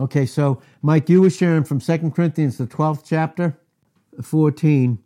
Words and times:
Okay, 0.00 0.24
so 0.24 0.62
Mike, 0.80 1.10
you 1.10 1.20
were 1.20 1.28
sharing 1.28 1.62
from 1.62 1.78
2 1.78 2.10
Corinthians, 2.12 2.56
the 2.56 2.66
12th 2.66 3.02
chapter, 3.04 3.58
14. 4.22 4.98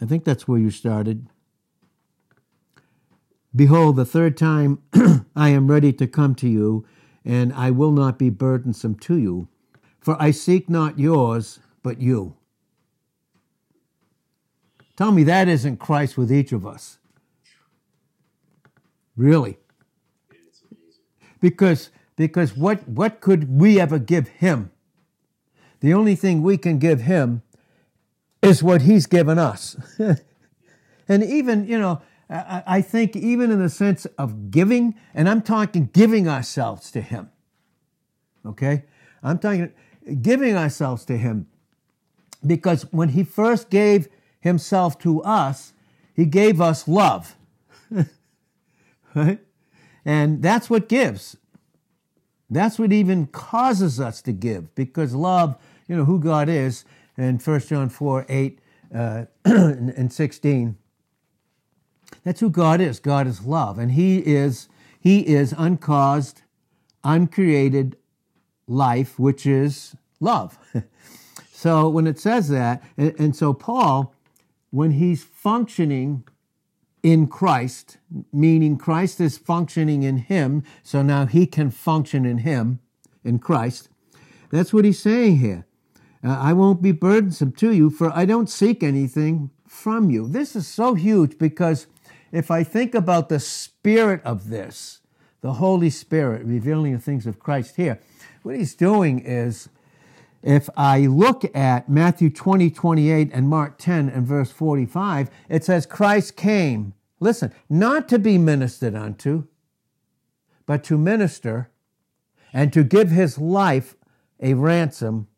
I 0.00 0.06
think 0.06 0.22
that's 0.22 0.46
where 0.46 0.60
you 0.60 0.70
started. 0.70 1.26
Behold, 3.56 3.96
the 3.96 4.04
third 4.04 4.36
time 4.36 4.78
I 5.36 5.48
am 5.48 5.68
ready 5.68 5.92
to 5.94 6.06
come 6.06 6.36
to 6.36 6.48
you, 6.48 6.86
and 7.24 7.52
I 7.54 7.72
will 7.72 7.90
not 7.90 8.16
be 8.16 8.30
burdensome 8.30 8.94
to 9.00 9.16
you. 9.16 9.48
For 9.98 10.16
I 10.22 10.30
seek 10.30 10.70
not 10.70 10.96
yours, 10.96 11.58
but 11.82 12.00
you. 12.00 12.36
Tell 14.96 15.10
me 15.10 15.24
that 15.24 15.48
isn't 15.48 15.78
Christ 15.78 16.16
with 16.16 16.30
each 16.30 16.52
of 16.52 16.64
us. 16.64 16.98
Really. 19.16 19.58
Because, 21.40 21.90
because 22.16 22.56
what, 22.56 22.88
what 22.88 23.20
could 23.20 23.58
we 23.58 23.80
ever 23.80 23.98
give 23.98 24.28
him? 24.28 24.70
The 25.80 25.92
only 25.92 26.14
thing 26.14 26.42
we 26.42 26.56
can 26.56 26.78
give 26.78 27.02
him 27.02 27.42
is 28.42 28.62
what 28.62 28.82
he's 28.82 29.06
given 29.06 29.38
us. 29.38 29.76
and 31.08 31.22
even, 31.22 31.66
you 31.66 31.78
know, 31.78 32.00
I 32.30 32.80
think 32.80 33.16
even 33.16 33.50
in 33.50 33.60
the 33.60 33.68
sense 33.68 34.06
of 34.18 34.50
giving, 34.50 34.94
and 35.12 35.28
I'm 35.28 35.42
talking 35.42 35.90
giving 35.92 36.26
ourselves 36.26 36.90
to 36.92 37.02
him. 37.02 37.30
Okay? 38.46 38.84
I'm 39.22 39.38
talking 39.38 39.72
giving 40.22 40.56
ourselves 40.56 41.04
to 41.06 41.16
him 41.16 41.46
because 42.46 42.90
when 42.92 43.10
he 43.10 43.24
first 43.24 43.70
gave 43.70 44.08
himself 44.40 44.98
to 45.00 45.22
us, 45.22 45.72
he 46.14 46.24
gave 46.24 46.60
us 46.60 46.88
love. 46.88 47.36
right? 49.14 49.40
And 50.04 50.42
that's 50.42 50.68
what 50.68 50.88
gives. 50.88 51.36
That's 52.54 52.78
what 52.78 52.92
even 52.92 53.26
causes 53.26 54.00
us 54.00 54.22
to 54.22 54.32
give 54.32 54.74
because 54.74 55.14
love, 55.14 55.56
you 55.88 55.96
know, 55.96 56.04
who 56.04 56.18
God 56.18 56.48
is, 56.48 56.84
in 57.16 57.38
1 57.38 57.60
John 57.60 57.88
4 57.88 58.26
8 58.28 58.58
uh, 58.94 59.24
and 59.44 60.12
16. 60.12 60.76
That's 62.22 62.40
who 62.40 62.50
God 62.50 62.80
is. 62.80 62.98
God 63.00 63.26
is 63.26 63.44
love. 63.44 63.78
And 63.78 63.92
He 63.92 64.18
is, 64.18 64.68
He 64.98 65.20
is 65.26 65.54
uncaused, 65.56 66.42
uncreated 67.02 67.96
life, 68.66 69.18
which 69.18 69.46
is 69.46 69.94
love. 70.20 70.58
so 71.52 71.88
when 71.88 72.06
it 72.06 72.18
says 72.18 72.48
that, 72.48 72.82
and, 72.96 73.14
and 73.18 73.36
so 73.36 73.52
Paul, 73.52 74.14
when 74.70 74.92
he's 74.92 75.22
functioning 75.22 76.24
in 77.04 77.26
Christ, 77.26 77.98
meaning 78.32 78.78
Christ 78.78 79.20
is 79.20 79.36
functioning 79.36 80.02
in 80.02 80.16
him, 80.16 80.64
so 80.82 81.02
now 81.02 81.26
he 81.26 81.46
can 81.46 81.70
function 81.70 82.24
in 82.24 82.38
him, 82.38 82.80
in 83.22 83.38
Christ. 83.38 83.90
That's 84.50 84.72
what 84.72 84.86
he's 84.86 85.02
saying 85.02 85.36
here. 85.36 85.66
Uh, 86.24 86.38
I 86.40 86.54
won't 86.54 86.80
be 86.80 86.92
burdensome 86.92 87.52
to 87.52 87.72
you, 87.72 87.90
for 87.90 88.10
I 88.16 88.24
don't 88.24 88.48
seek 88.48 88.82
anything 88.82 89.50
from 89.68 90.10
you. 90.10 90.26
This 90.26 90.56
is 90.56 90.66
so 90.66 90.94
huge 90.94 91.36
because 91.36 91.86
if 92.32 92.50
I 92.50 92.64
think 92.64 92.94
about 92.94 93.28
the 93.28 93.38
spirit 93.38 94.22
of 94.24 94.48
this, 94.48 95.00
the 95.42 95.54
Holy 95.54 95.90
Spirit 95.90 96.42
revealing 96.46 96.94
the 96.94 96.98
things 96.98 97.26
of 97.26 97.38
Christ 97.38 97.76
here, 97.76 98.00
what 98.42 98.56
he's 98.56 98.74
doing 98.74 99.18
is 99.18 99.68
if 100.44 100.68
I 100.76 101.06
look 101.06 101.44
at 101.56 101.88
Matthew 101.88 102.28
20, 102.28 102.70
28 102.70 103.30
and 103.32 103.48
Mark 103.48 103.78
10 103.78 104.10
and 104.10 104.26
verse 104.26 104.52
45, 104.52 105.30
it 105.48 105.64
says, 105.64 105.86
Christ 105.86 106.36
came, 106.36 106.92
listen, 107.18 107.50
not 107.70 108.10
to 108.10 108.18
be 108.18 108.36
ministered 108.36 108.94
unto, 108.94 109.44
but 110.66 110.84
to 110.84 110.98
minister 110.98 111.70
and 112.52 112.74
to 112.74 112.84
give 112.84 113.10
his 113.10 113.38
life 113.38 113.96
a 114.38 114.52
ransom 114.52 115.28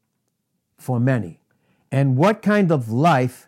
for 0.76 0.98
many. 0.98 1.40
And 1.92 2.16
what 2.16 2.42
kind 2.42 2.72
of 2.72 2.90
life 2.90 3.46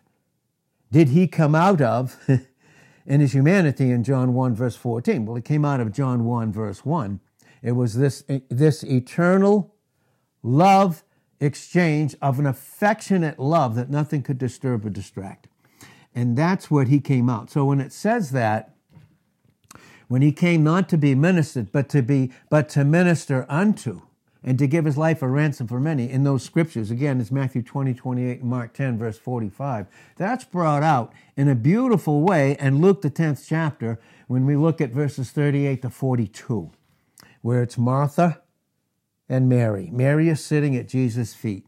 did 0.93 1.09
he 1.09 1.27
come 1.27 1.57
out 1.57 1.81
of 1.81 2.17
in 3.07 3.21
his 3.21 3.35
humanity 3.35 3.91
in 3.91 4.05
John 4.05 4.33
1, 4.33 4.55
verse 4.55 4.77
14? 4.77 5.27
Well, 5.27 5.35
he 5.35 5.43
came 5.43 5.65
out 5.65 5.81
of 5.81 5.93
John 5.93 6.25
1, 6.25 6.53
verse 6.53 6.85
1. 6.85 7.19
It 7.63 7.73
was 7.73 7.95
this, 7.95 8.23
this 8.49 8.85
eternal 8.85 9.75
love 10.45 11.03
exchange 11.41 12.17
of 12.21 12.39
an 12.39 12.47
affectionate 12.47 13.39
love 13.39 13.75
that 13.77 13.91
nothing 13.91 14.23
could 14.23 14.39
disturb 14.39 14.85
or 14.85 14.91
distract. 14.91 15.49
And 16.15 16.37
that's 16.37 16.71
what 16.71 16.89
he 16.89 17.01
came 17.01 17.31
out. 17.31 17.51
So 17.51 17.65
when 17.65 17.81
it 17.81 17.93
says 17.93 18.31
that, 18.33 18.75
when 20.09 20.23
he 20.23 20.33
came 20.33 20.65
not 20.65 20.89
to 20.89 20.99
be 20.99 21.15
ministered, 21.15 21.71
but 21.71 21.89
to 21.91 22.03
be, 22.03 22.33
but 22.49 22.69
to 22.71 22.85
minister 22.85 23.47
unto, 23.49 24.03
and 24.43 24.59
to 24.59 24.67
give 24.67 24.85
his 24.85 24.97
life 24.97 25.21
a 25.21 25.29
ransom 25.29 25.67
for 25.67 25.81
many 25.81 26.11
in 26.11 26.25
those 26.25 26.43
scriptures. 26.43 26.91
Again, 26.91 27.21
it's 27.21 27.31
Matthew 27.31 27.63
20, 27.63 27.93
28, 27.93 28.41
and 28.41 28.49
Mark 28.49 28.73
10, 28.73 28.97
verse 28.97 29.19
45. 29.19 29.87
That's 30.17 30.45
brought 30.45 30.83
out 30.83 31.13
in 31.37 31.49
a 31.49 31.55
beautiful 31.55 32.23
way 32.23 32.57
in 32.59 32.81
Luke, 32.81 33.03
the 33.03 33.11
10th 33.11 33.47
chapter, 33.47 33.99
when 34.27 34.47
we 34.47 34.57
look 34.57 34.81
at 34.81 34.91
verses 34.91 35.31
38 35.31 35.83
to 35.83 35.91
42, 35.91 36.71
where 37.43 37.63
it's 37.63 37.77
Martha 37.77 38.41
and 39.29 39.49
Mary. 39.49 39.91
Mary 39.93 40.29
is 40.29 40.45
sitting 40.45 40.77
at 40.77 40.89
Jesus' 40.89 41.35
feet. 41.35 41.65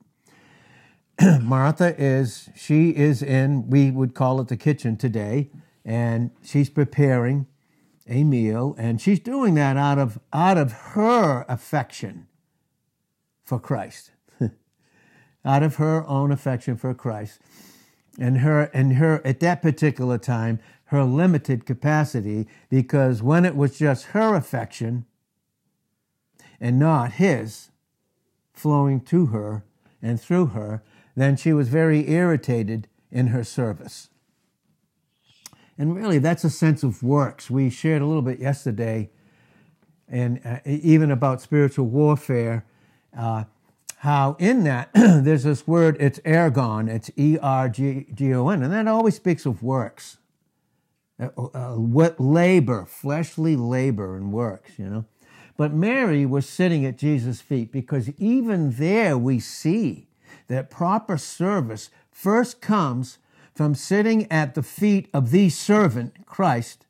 Martha 1.40 1.94
is, 2.00 2.48
she 2.56 2.90
is 2.90 3.22
in, 3.22 3.68
we 3.68 3.90
would 3.90 4.14
call 4.14 4.40
it 4.40 4.48
the 4.48 4.56
kitchen 4.56 4.96
today, 4.96 5.50
and 5.84 6.30
she's 6.42 6.70
preparing 6.70 7.46
a 8.08 8.24
meal, 8.24 8.74
and 8.78 9.00
she's 9.00 9.20
doing 9.20 9.54
that 9.54 9.76
out 9.76 9.98
of, 9.98 10.18
out 10.32 10.56
of 10.56 10.72
her 10.72 11.44
affection 11.48 12.26
for 13.44 13.60
Christ, 13.60 14.12
out 15.44 15.62
of 15.62 15.76
her 15.76 16.06
own 16.06 16.32
affection 16.32 16.76
for 16.76 16.94
Christ. 16.94 17.40
And 18.18 18.38
her, 18.38 18.62
and 18.74 18.94
her, 18.94 19.24
at 19.24 19.40
that 19.40 19.62
particular 19.62 20.18
time, 20.18 20.58
her 20.86 21.04
limited 21.04 21.66
capacity, 21.66 22.48
because 22.68 23.22
when 23.22 23.44
it 23.44 23.54
was 23.54 23.78
just 23.78 24.06
her 24.06 24.34
affection, 24.34 25.06
and 26.60 26.78
not 26.78 27.12
his 27.12 27.70
flowing 28.52 29.00
to 29.00 29.26
her 29.26 29.64
and 30.02 30.20
through 30.20 30.46
her, 30.46 30.82
then 31.16 31.36
she 31.36 31.52
was 31.52 31.68
very 31.68 32.08
irritated 32.10 32.86
in 33.10 33.28
her 33.28 33.42
service. 33.44 34.08
And 35.78 35.96
really, 35.96 36.18
that's 36.18 36.44
a 36.44 36.50
sense 36.50 36.82
of 36.82 37.02
works. 37.02 37.50
We 37.50 37.70
shared 37.70 38.02
a 38.02 38.06
little 38.06 38.22
bit 38.22 38.38
yesterday, 38.38 39.10
and 40.08 40.40
uh, 40.44 40.58
even 40.66 41.10
about 41.10 41.40
spiritual 41.40 41.86
warfare, 41.86 42.66
uh, 43.16 43.44
how 43.98 44.36
in 44.38 44.64
that 44.64 44.90
there's 44.94 45.44
this 45.44 45.66
word, 45.66 45.96
it's 45.98 46.18
ergon, 46.20 46.88
it's 46.88 47.10
E 47.16 47.38
R 47.40 47.68
G 47.68 48.06
O 48.34 48.48
N, 48.48 48.62
and 48.62 48.72
that 48.72 48.88
always 48.88 49.16
speaks 49.16 49.46
of 49.46 49.62
works. 49.62 50.18
Uh, 51.18 51.28
uh, 51.36 51.74
what 51.76 52.20
labor, 52.20 52.86
fleshly 52.86 53.56
labor 53.56 54.16
and 54.16 54.32
works, 54.32 54.72
you 54.78 54.88
know. 54.88 55.04
But 55.60 55.74
Mary 55.74 56.24
was 56.24 56.48
sitting 56.48 56.86
at 56.86 56.96
Jesus' 56.96 57.42
feet 57.42 57.70
because 57.70 58.08
even 58.16 58.70
there 58.70 59.18
we 59.18 59.40
see 59.40 60.06
that 60.46 60.70
proper 60.70 61.18
service 61.18 61.90
first 62.10 62.62
comes 62.62 63.18
from 63.54 63.74
sitting 63.74 64.26
at 64.32 64.54
the 64.54 64.62
feet 64.62 65.10
of 65.12 65.32
the 65.32 65.50
servant, 65.50 66.24
Christ, 66.24 66.86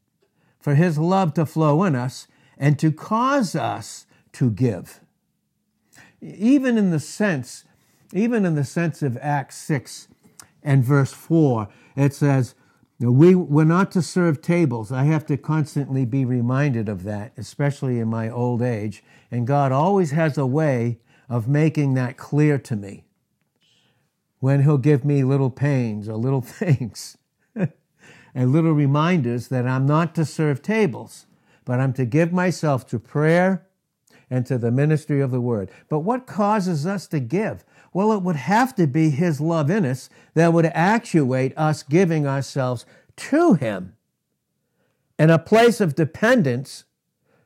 for 0.61 0.77
his 0.77 0.99
love 0.99 1.35
to 1.35 1.47
flow 1.47 1.83
in 1.83 1.97
us 1.97 2.29
and 2.57 2.79
to 2.79 2.93
cause 2.93 3.57
us 3.57 4.07
to 4.35 4.51
give. 4.51 5.01
Even 6.23 6.79
in 6.79 6.93
the 6.93 7.01
sense, 7.01 7.65
even 8.13 8.47
in 8.47 8.55
the 8.55 8.63
sense 8.63 9.03
of 9.03 9.19
Acts 9.21 9.57
6 9.57 10.07
and 10.63 10.85
verse 10.85 11.13
4, 11.13 11.67
it 11.97 12.15
says, 12.15 12.55
we, 13.01 13.35
we're 13.35 13.65
not 13.65 13.91
to 13.93 14.03
serve 14.03 14.43
tables. 14.43 14.93
I 14.93 15.05
have 15.05 15.25
to 15.27 15.39
constantly 15.39 16.05
be 16.05 16.25
reminded 16.27 16.89
of 16.89 17.03
that, 17.05 17.33
especially 17.39 17.99
in 17.99 18.09
my 18.09 18.29
old 18.29 18.61
age. 18.61 19.03
And 19.31 19.47
God 19.47 19.73
always 19.73 20.11
has 20.11 20.37
a 20.37 20.47
way 20.47 20.99
of 21.29 21.49
making 21.49 21.95
that 21.95 22.19
clear 22.19 22.59
to 22.59 22.77
me 22.77 23.05
when 24.39 24.63
He'll 24.63 24.79
give 24.79 25.05
me 25.05 25.25
little 25.25 25.51
pains 25.51 26.09
or 26.09 26.17
little 26.17 26.41
things 26.43 27.17
and 28.35 28.53
little 28.53 28.73
reminders 28.73 29.49
that 29.49 29.67
I'm 29.67 29.87
not 29.87 30.15
to 30.17 30.25
serve 30.25 30.63
tables, 30.63 31.27
but 31.65 31.81
I'm 31.81 31.93
to 31.95 32.05
give 32.05 32.33
myself 32.33 32.87
to 32.89 32.99
prayer 32.99 33.67
and 34.29 34.47
to 34.47 34.59
the 34.59 34.71
ministry 34.71 35.21
of 35.21 35.31
the 35.31 35.41
word. 35.41 35.71
But 35.89 36.01
what 36.01 36.27
causes 36.27 36.87
us 36.87 37.07
to 37.09 37.19
give? 37.19 37.65
Well, 37.93 38.13
it 38.13 38.23
would 38.23 38.37
have 38.37 38.75
to 38.77 38.87
be 38.87 39.11
His 39.11 39.41
love 39.41 39.71
in 39.71 39.85
us 39.85 40.09
that 40.35 40.53
would 40.53 40.67
actuate 40.67 41.53
us 41.57 41.83
giving 41.83 42.27
ourselves 42.27 42.87
to 43.17 43.55
Him 43.55 43.97
in 45.19 45.31
a 45.31 45.39
place 45.39 45.81
of 45.81 45.95
dependence 45.95 46.85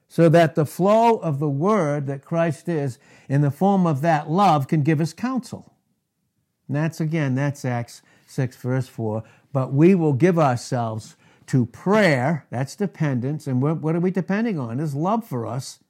so 0.06 0.28
that 0.28 0.54
the 0.54 0.66
flow 0.66 1.16
of 1.16 1.38
the 1.40 1.48
Word 1.48 2.06
that 2.06 2.24
Christ 2.24 2.68
is 2.68 2.98
in 3.28 3.40
the 3.40 3.50
form 3.50 3.86
of 3.86 4.00
that 4.02 4.30
love 4.30 4.68
can 4.68 4.82
give 4.82 5.00
us 5.00 5.12
counsel. 5.12 5.74
And 6.68 6.76
that's 6.76 7.00
again, 7.00 7.34
that's 7.34 7.64
Acts 7.64 8.02
6, 8.26 8.56
verse 8.56 8.86
4. 8.86 9.22
But 9.52 9.72
we 9.72 9.94
will 9.94 10.12
give 10.12 10.38
ourselves 10.38 11.16
to 11.46 11.66
prayer, 11.66 12.46
that's 12.50 12.76
dependence. 12.76 13.46
And 13.46 13.60
what, 13.60 13.78
what 13.78 13.94
are 13.94 14.00
we 14.00 14.10
depending 14.10 14.58
on? 14.58 14.80
Is 14.80 14.94
love 14.94 15.26
for 15.26 15.46
us 15.46 15.80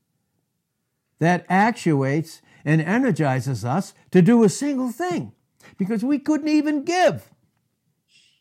that 1.18 1.46
actuates 1.48 2.42
and 2.64 2.80
energizes 2.80 3.64
us 3.64 3.94
to 4.10 4.22
do 4.22 4.42
a 4.42 4.48
single 4.48 4.90
thing 4.90 5.32
because 5.76 6.04
we 6.04 6.18
couldn't 6.18 6.48
even 6.48 6.84
give 6.84 7.30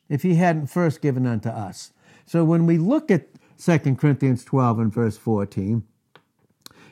if 0.10 0.22
he 0.24 0.36
hadn't 0.36 0.68
first 0.68 1.02
given 1.02 1.26
unto 1.26 1.50
us. 1.50 1.92
So 2.26 2.44
when 2.44 2.66
we 2.66 2.78
look 2.78 3.12
at 3.12 3.28
2 3.58 3.96
Corinthians 3.96 4.44
12 4.44 4.80
and 4.80 4.94
verse 4.94 5.18
14, 5.18 5.84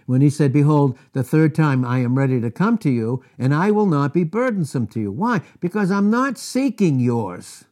when 0.06 0.22
he 0.22 0.30
said, 0.30 0.52
Behold, 0.52 0.98
the 1.14 1.24
third 1.24 1.56
time 1.56 1.86
I 1.86 2.00
am 2.00 2.18
ready 2.18 2.42
to 2.42 2.52
come 2.52 2.78
to 2.80 2.90
you, 2.90 3.24
and 3.38 3.54
I 3.54 3.72
will 3.72 3.86
not 3.86 4.14
be 4.14 4.24
burdensome 4.24 4.88
to 4.88 5.00
you. 5.00 5.12
Why? 5.12 5.42
Because 5.60 5.92
I'm 5.92 6.10
not 6.10 6.38
seeking 6.38 7.00
yours. 7.00 7.66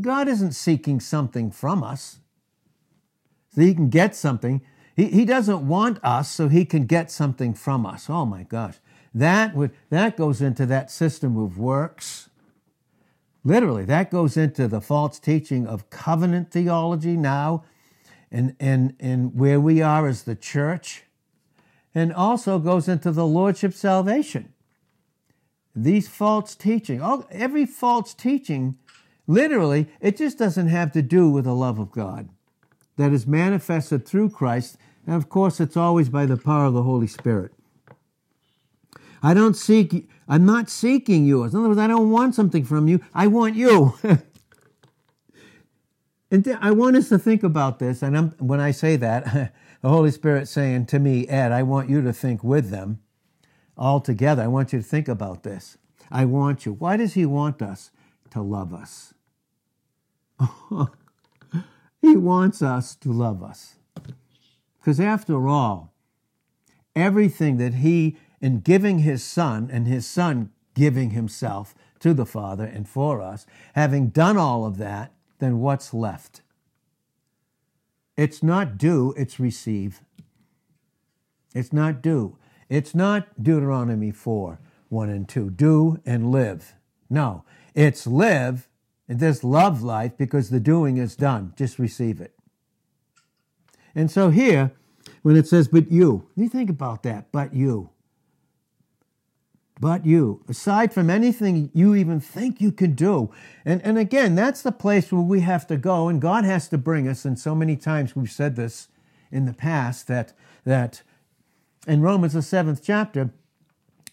God 0.00 0.28
isn't 0.28 0.52
seeking 0.52 1.00
something 1.00 1.50
from 1.50 1.82
us 1.82 2.18
so 3.54 3.62
he 3.62 3.74
can 3.74 3.88
get 3.88 4.14
something. 4.14 4.60
He, 4.98 5.06
he 5.06 5.24
doesn't 5.24 5.66
want 5.66 6.04
us 6.04 6.28
so 6.28 6.48
he 6.48 6.64
can 6.64 6.84
get 6.86 7.10
something 7.10 7.54
from 7.54 7.86
us. 7.86 8.10
Oh 8.10 8.26
my 8.26 8.42
gosh. 8.42 8.74
That 9.14 9.54
would 9.54 9.70
that 9.90 10.16
goes 10.16 10.42
into 10.42 10.66
that 10.66 10.90
system 10.90 11.38
of 11.38 11.56
works. 11.56 12.28
Literally, 13.44 13.84
that 13.84 14.10
goes 14.10 14.36
into 14.36 14.66
the 14.66 14.80
false 14.80 15.20
teaching 15.20 15.66
of 15.68 15.88
covenant 15.88 16.50
theology 16.50 17.16
now 17.16 17.64
and, 18.30 18.56
and, 18.58 18.94
and 18.98 19.34
where 19.38 19.60
we 19.60 19.80
are 19.80 20.06
as 20.06 20.24
the 20.24 20.34
church, 20.34 21.04
and 21.94 22.12
also 22.12 22.58
goes 22.58 22.88
into 22.88 23.10
the 23.12 23.24
lordship 23.26 23.72
salvation. 23.72 24.52
These 25.74 26.08
false 26.08 26.54
teaching, 26.54 27.00
all, 27.00 27.26
every 27.30 27.64
false 27.64 28.12
teaching, 28.12 28.76
literally, 29.26 29.88
it 30.00 30.16
just 30.16 30.36
doesn't 30.38 30.68
have 30.68 30.92
to 30.92 31.00
do 31.00 31.30
with 31.30 31.44
the 31.44 31.54
love 31.54 31.78
of 31.78 31.92
God 31.92 32.28
that 32.96 33.12
is 33.12 33.26
manifested 33.26 34.04
through 34.04 34.28
Christ. 34.28 34.76
And 35.08 35.16
of 35.16 35.30
course, 35.30 35.58
it's 35.58 35.74
always 35.74 36.10
by 36.10 36.26
the 36.26 36.36
power 36.36 36.66
of 36.66 36.74
the 36.74 36.82
Holy 36.82 37.06
Spirit. 37.06 37.52
I 39.22 39.32
don't 39.32 39.56
seek, 39.56 40.06
I'm 40.28 40.44
not 40.44 40.68
seeking 40.68 41.24
yours. 41.24 41.54
In 41.54 41.60
other 41.60 41.68
words, 41.68 41.80
I 41.80 41.86
don't 41.86 42.10
want 42.10 42.34
something 42.34 42.62
from 42.62 42.88
you. 42.88 43.00
I 43.14 43.26
want 43.26 43.56
you. 43.56 43.94
and 46.30 46.44
th- 46.44 46.58
I 46.60 46.72
want 46.72 46.96
us 46.96 47.08
to 47.08 47.18
think 47.18 47.42
about 47.42 47.78
this. 47.78 48.02
And 48.02 48.18
I'm, 48.18 48.30
when 48.32 48.60
I 48.60 48.70
say 48.70 48.96
that, 48.96 49.24
the 49.80 49.88
Holy 49.88 50.10
Spirit 50.10 50.46
saying 50.46 50.84
to 50.88 50.98
me, 50.98 51.26
Ed, 51.26 51.52
I 51.52 51.62
want 51.62 51.88
you 51.88 52.02
to 52.02 52.12
think 52.12 52.44
with 52.44 52.68
them 52.68 53.00
all 53.78 54.00
together. 54.00 54.42
I 54.42 54.48
want 54.48 54.74
you 54.74 54.80
to 54.80 54.84
think 54.84 55.08
about 55.08 55.42
this. 55.42 55.78
I 56.10 56.26
want 56.26 56.66
you. 56.66 56.74
Why 56.74 56.98
does 56.98 57.14
He 57.14 57.24
want 57.24 57.62
us? 57.62 57.92
To 58.32 58.42
love 58.42 58.74
us. 58.74 59.14
he 62.02 62.14
wants 62.14 62.60
us 62.60 62.94
to 62.96 63.10
love 63.10 63.42
us. 63.42 63.77
Because 64.88 65.00
after 65.00 65.46
all, 65.46 65.92
everything 66.96 67.58
that 67.58 67.74
He 67.74 68.16
in 68.40 68.60
giving 68.60 69.00
his 69.00 69.22
son 69.22 69.68
and 69.70 69.86
his 69.86 70.06
son 70.06 70.50
giving 70.72 71.10
himself 71.10 71.74
to 72.00 72.14
the 72.14 72.24
Father 72.24 72.64
and 72.64 72.88
for 72.88 73.20
us, 73.20 73.44
having 73.74 74.08
done 74.08 74.38
all 74.38 74.64
of 74.64 74.78
that, 74.78 75.12
then 75.40 75.60
what's 75.60 75.92
left? 75.92 76.40
It's 78.16 78.42
not 78.42 78.78
do, 78.78 79.12
it's 79.14 79.38
receive. 79.38 80.00
It's 81.54 81.70
not 81.70 82.00
do. 82.00 82.38
It's 82.70 82.94
not 82.94 83.42
Deuteronomy 83.42 84.10
4 84.10 84.58
1 84.88 85.10
and 85.10 85.28
2. 85.28 85.50
Do 85.50 86.00
and 86.06 86.32
live. 86.32 86.74
No, 87.10 87.44
it's 87.74 88.06
live 88.06 88.70
in 89.06 89.18
this 89.18 89.44
love 89.44 89.82
life 89.82 90.16
because 90.16 90.48
the 90.48 90.60
doing 90.60 90.96
is 90.96 91.14
done. 91.14 91.52
Just 91.58 91.78
receive 91.78 92.22
it. 92.22 92.37
And 93.98 94.10
so 94.10 94.30
here, 94.30 94.70
when 95.22 95.36
it 95.36 95.46
says, 95.48 95.66
but 95.68 95.90
you, 95.90 96.28
you 96.36 96.48
think 96.48 96.70
about 96.70 97.02
that, 97.02 97.32
but 97.32 97.52
you 97.52 97.90
but 99.80 100.04
you, 100.04 100.42
aside 100.48 100.92
from 100.92 101.08
anything 101.08 101.70
you 101.72 101.94
even 101.94 102.20
think 102.20 102.60
you 102.60 102.72
can 102.72 102.92
do. 102.92 103.30
And, 103.64 103.80
and 103.84 103.96
again, 103.96 104.34
that's 104.34 104.62
the 104.62 104.72
place 104.72 105.12
where 105.12 105.22
we 105.22 105.40
have 105.40 105.66
to 105.68 105.76
go, 105.76 106.08
and 106.08 106.20
God 106.20 106.44
has 106.44 106.68
to 106.68 106.78
bring 106.78 107.06
us. 107.06 107.24
And 107.24 107.38
so 107.38 107.54
many 107.54 107.76
times 107.76 108.16
we've 108.16 108.30
said 108.30 108.56
this 108.56 108.88
in 109.30 109.46
the 109.46 109.52
past 109.52 110.08
that, 110.08 110.32
that 110.64 111.02
in 111.86 112.00
Romans, 112.00 112.32
the 112.32 112.42
seventh 112.42 112.82
chapter, 112.82 113.30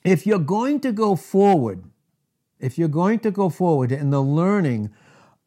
if 0.03 0.27
you're 0.27 0.37
going 0.37 0.79
to 0.81 0.91
go 0.91 1.15
forward, 1.15 1.83
if 2.59 2.77
you're 2.77 2.87
going 2.87 3.19
to 3.19 3.31
go 3.31 3.49
forward 3.49 3.91
in 3.91 4.11
the 4.11 4.21
learning 4.21 4.91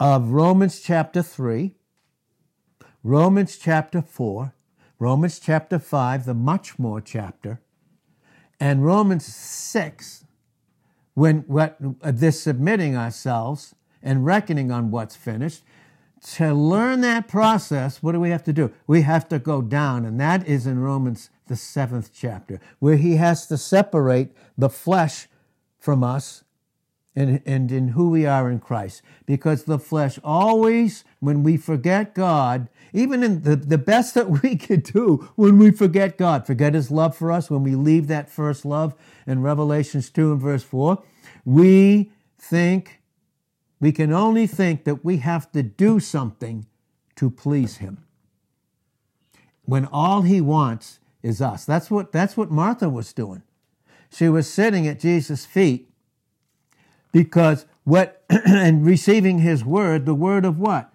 of 0.01 0.31
Romans 0.31 0.81
chapter 0.81 1.23
3, 1.23 1.75
Romans 3.05 3.57
chapter 3.57 4.03
4, 4.03 4.53
Romans 4.99 5.39
chapter 5.39 5.79
5, 5.79 6.25
the 6.25 6.35
much 6.35 6.79
more 6.79 7.01
chapter, 7.01 7.61
and 8.59 8.85
Romans 8.85 9.25
6, 9.25 10.25
when 11.15 11.39
what, 11.47 11.77
uh, 12.03 12.11
this 12.13 12.43
submitting 12.43 12.97
ourselves 12.97 13.77
and 14.03 14.27
reckoning 14.27 14.73
on 14.73 14.91
what's 14.91 15.15
finished, 15.15 15.63
to 16.21 16.53
learn 16.53 17.01
that 17.03 17.29
process, 17.29 18.03
what 18.03 18.13
do 18.13 18.21
we 18.21 18.31
have 18.31 18.43
to 18.43 18.53
do? 18.53 18.73
We 18.89 19.03
have 19.03 19.29
to 19.29 19.39
go 19.39 19.63
down, 19.63 20.05
and 20.05 20.19
that 20.19 20.47
is 20.49 20.67
in 20.67 20.81
Romans, 20.81 21.31
the 21.47 21.55
seventh 21.55 22.11
chapter, 22.13 22.61
where 22.81 22.97
he 22.97 23.17
has 23.17 23.47
to 23.47 23.57
separate 23.57 24.33
the 24.57 24.69
flesh 24.69 25.29
from 25.79 26.03
us 26.03 26.43
and, 27.19 27.43
and 27.45 27.73
in 27.73 27.89
who 27.89 28.11
we 28.11 28.27
are 28.27 28.49
in 28.49 28.61
Christ. 28.61 29.03
Because 29.27 29.65
the 29.65 29.81
flesh 29.81 30.21
always, 30.23 31.03
when 31.19 31.43
we 31.43 31.57
forget 31.57 32.15
God, 32.15 32.69
even 32.93 33.25
in 33.25 33.43
the, 33.43 33.57
the 33.57 33.77
best 33.77 34.15
that 34.15 34.43
we 34.43 34.55
could 34.55 34.85
do 34.85 35.29
when 35.35 35.59
we 35.59 35.73
forget 35.73 36.17
God, 36.17 36.47
forget 36.47 36.75
his 36.75 36.93
love 36.93 37.17
for 37.17 37.33
us, 37.33 37.51
when 37.51 37.65
we 37.65 37.75
leave 37.75 38.07
that 38.07 38.31
first 38.31 38.65
love 38.65 38.95
in 39.27 39.43
Revelations 39.43 40.11
2 40.11 40.33
and 40.33 40.41
verse 40.41 40.63
4, 40.63 41.03
we 41.45 42.13
think, 42.39 43.01
we 43.81 43.91
can 43.91 44.13
only 44.13 44.47
think 44.47 44.85
that 44.85 45.05
we 45.05 45.17
have 45.17 45.51
to 45.53 45.63
do 45.65 45.99
something 45.99 46.67
to 47.17 47.31
please 47.31 47.79
him. 47.79 48.05
When 49.65 49.87
all 49.87 50.23
he 50.23 50.41
wants 50.41 51.01
is 51.21 51.43
us. 51.43 51.65
That's 51.65 51.91
what, 51.91 52.13
that's 52.13 52.37
what 52.37 52.53
Martha 52.53 52.89
was 52.89 53.13
doing. 53.13 53.43
She 54.09 54.29
was 54.29 54.51
sitting 54.51 54.87
at 54.87 55.01
Jesus' 55.01 55.45
feet 55.45 55.88
because 57.19 57.67
what 57.83 58.23
and 58.31 58.87
receiving 58.87 59.41
his 59.41 59.65
word, 59.65 60.07
the 60.07 60.15
word 60.15 60.45
of 60.45 60.61
what? 60.61 60.93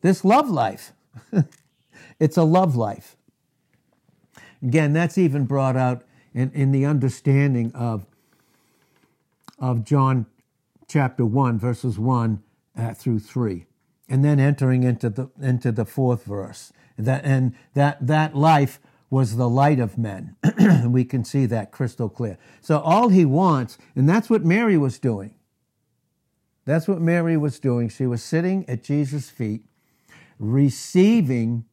This 0.00 0.24
love 0.24 0.48
life. 0.48 0.92
it's 2.18 2.38
a 2.38 2.42
love 2.42 2.74
life. 2.74 3.14
Again, 4.62 4.94
that's 4.94 5.18
even 5.18 5.44
brought 5.44 5.76
out 5.76 6.06
in, 6.32 6.50
in 6.52 6.72
the 6.72 6.86
understanding 6.86 7.70
of, 7.74 8.06
of 9.58 9.84
John 9.84 10.24
chapter 10.88 11.26
1, 11.26 11.58
verses 11.58 11.98
1 11.98 12.42
uh, 12.78 12.94
through 12.94 13.18
3. 13.18 13.66
And 14.08 14.24
then 14.24 14.40
entering 14.40 14.84
into 14.84 15.10
the 15.10 15.28
into 15.38 15.70
the 15.70 15.84
fourth 15.84 16.24
verse. 16.24 16.72
That 16.96 17.26
and 17.26 17.54
that 17.74 18.06
that 18.06 18.34
life 18.34 18.80
was 19.10 19.36
the 19.36 19.48
light 19.48 19.80
of 19.80 19.98
men. 19.98 20.36
And 20.58 20.92
we 20.92 21.04
can 21.04 21.24
see 21.24 21.46
that 21.46 21.70
crystal 21.70 22.08
clear. 22.08 22.38
So 22.60 22.78
all 22.80 23.08
he 23.08 23.24
wants, 23.24 23.78
and 23.96 24.08
that's 24.08 24.28
what 24.28 24.44
Mary 24.44 24.76
was 24.76 24.98
doing. 24.98 25.34
That's 26.64 26.86
what 26.86 27.00
Mary 27.00 27.36
was 27.36 27.58
doing. 27.58 27.88
She 27.88 28.06
was 28.06 28.22
sitting 28.22 28.68
at 28.68 28.82
Jesus' 28.82 29.30
feet, 29.30 29.64
receiving 30.38 31.64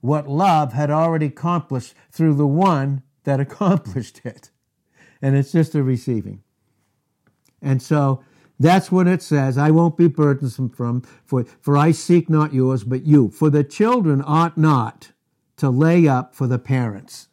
what 0.00 0.28
love 0.28 0.72
had 0.72 0.90
already 0.90 1.26
accomplished 1.26 1.94
through 2.10 2.34
the 2.34 2.46
one 2.46 3.02
that 3.24 3.40
accomplished 3.46 4.22
it. 4.24 4.50
And 5.20 5.36
it's 5.36 5.52
just 5.52 5.74
a 5.74 5.82
receiving. 5.82 6.42
And 7.60 7.82
so 7.82 8.24
that's 8.58 8.90
what 8.90 9.06
it 9.06 9.22
says. 9.22 9.58
I 9.58 9.70
won't 9.70 9.96
be 9.96 10.06
burdensome 10.06 10.70
from, 10.70 11.02
for, 11.24 11.44
for 11.60 11.76
I 11.76 11.90
seek 11.90 12.30
not 12.30 12.54
yours, 12.54 12.84
but 12.84 13.04
you. 13.04 13.30
For 13.30 13.50
the 13.50 13.64
children 13.64 14.22
ought 14.26 14.56
not 14.56 15.12
to 15.60 15.68
lay 15.68 16.08
up 16.08 16.34
for 16.34 16.46
the 16.46 16.58
parents, 16.58 17.28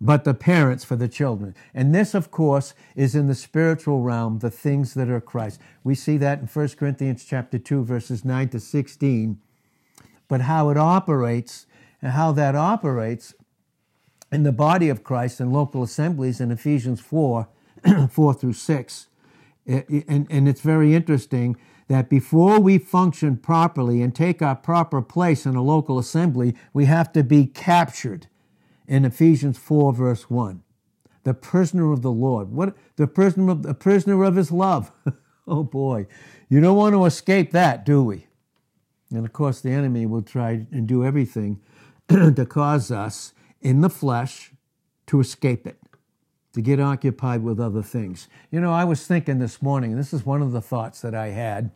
but 0.00 0.22
the 0.22 0.34
parents 0.34 0.84
for 0.84 0.94
the 0.94 1.08
children. 1.08 1.52
And 1.74 1.92
this, 1.92 2.14
of 2.14 2.30
course, 2.30 2.74
is 2.94 3.16
in 3.16 3.26
the 3.26 3.34
spiritual 3.34 4.00
realm, 4.00 4.38
the 4.38 4.52
things 4.52 4.94
that 4.94 5.10
are 5.10 5.20
Christ. 5.20 5.60
We 5.82 5.96
see 5.96 6.16
that 6.18 6.38
in 6.38 6.46
1 6.46 6.68
Corinthians 6.78 7.24
chapter 7.24 7.58
2, 7.58 7.82
verses 7.82 8.24
9 8.24 8.50
to 8.50 8.60
16. 8.60 9.40
But 10.28 10.42
how 10.42 10.70
it 10.70 10.76
operates 10.76 11.66
and 12.00 12.12
how 12.12 12.30
that 12.32 12.54
operates 12.54 13.34
in 14.30 14.44
the 14.44 14.52
body 14.52 14.90
of 14.90 15.02
Christ 15.02 15.40
in 15.40 15.50
local 15.50 15.82
assemblies 15.82 16.40
in 16.40 16.52
Ephesians 16.52 17.00
4, 17.00 17.48
4 18.08 18.34
through 18.34 18.52
6. 18.52 19.08
And, 19.66 20.28
and 20.30 20.48
it's 20.48 20.60
very 20.60 20.94
interesting 20.94 21.56
that 21.90 22.08
before 22.08 22.60
we 22.60 22.78
function 22.78 23.36
properly 23.36 24.00
and 24.00 24.14
take 24.14 24.40
our 24.40 24.54
proper 24.54 25.02
place 25.02 25.44
in 25.44 25.56
a 25.56 25.62
local 25.62 25.98
assembly, 25.98 26.54
we 26.72 26.84
have 26.84 27.12
to 27.12 27.24
be 27.24 27.46
captured 27.46 28.28
in 28.86 29.04
Ephesians 29.04 29.58
4, 29.58 29.92
verse 29.92 30.30
1. 30.30 30.62
The 31.24 31.34
prisoner 31.34 31.90
of 31.92 32.02
the 32.02 32.12
Lord. 32.12 32.52
What 32.52 32.76
the 32.94 33.08
prisoner 33.08 33.50
of 33.50 33.64
the 33.64 33.74
prisoner 33.74 34.22
of 34.22 34.36
his 34.36 34.52
love. 34.52 34.92
oh 35.48 35.64
boy. 35.64 36.06
You 36.48 36.60
don't 36.60 36.76
want 36.76 36.94
to 36.94 37.04
escape 37.06 37.50
that, 37.50 37.84
do 37.84 38.04
we? 38.04 38.28
And 39.10 39.26
of 39.26 39.32
course 39.32 39.60
the 39.60 39.72
enemy 39.72 40.06
will 40.06 40.22
try 40.22 40.64
and 40.70 40.86
do 40.86 41.04
everything 41.04 41.60
to 42.08 42.46
cause 42.46 42.92
us 42.92 43.34
in 43.60 43.80
the 43.80 43.90
flesh 43.90 44.52
to 45.08 45.18
escape 45.18 45.66
it, 45.66 45.76
to 46.52 46.62
get 46.62 46.78
occupied 46.78 47.42
with 47.42 47.58
other 47.58 47.82
things. 47.82 48.28
You 48.52 48.60
know, 48.60 48.72
I 48.72 48.84
was 48.84 49.08
thinking 49.08 49.40
this 49.40 49.60
morning, 49.60 49.96
this 49.96 50.12
is 50.12 50.24
one 50.24 50.40
of 50.40 50.52
the 50.52 50.60
thoughts 50.60 51.00
that 51.00 51.16
I 51.16 51.30
had, 51.30 51.72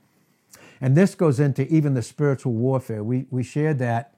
and 0.85 0.95
this 0.95 1.15
goes 1.15 1.41
into 1.41 1.67
even 1.75 1.95
the 1.95 2.03
spiritual 2.03 2.53
warfare. 2.53 3.03
We, 3.03 3.25
we 3.31 3.43
shared 3.43 3.79
that 3.79 4.17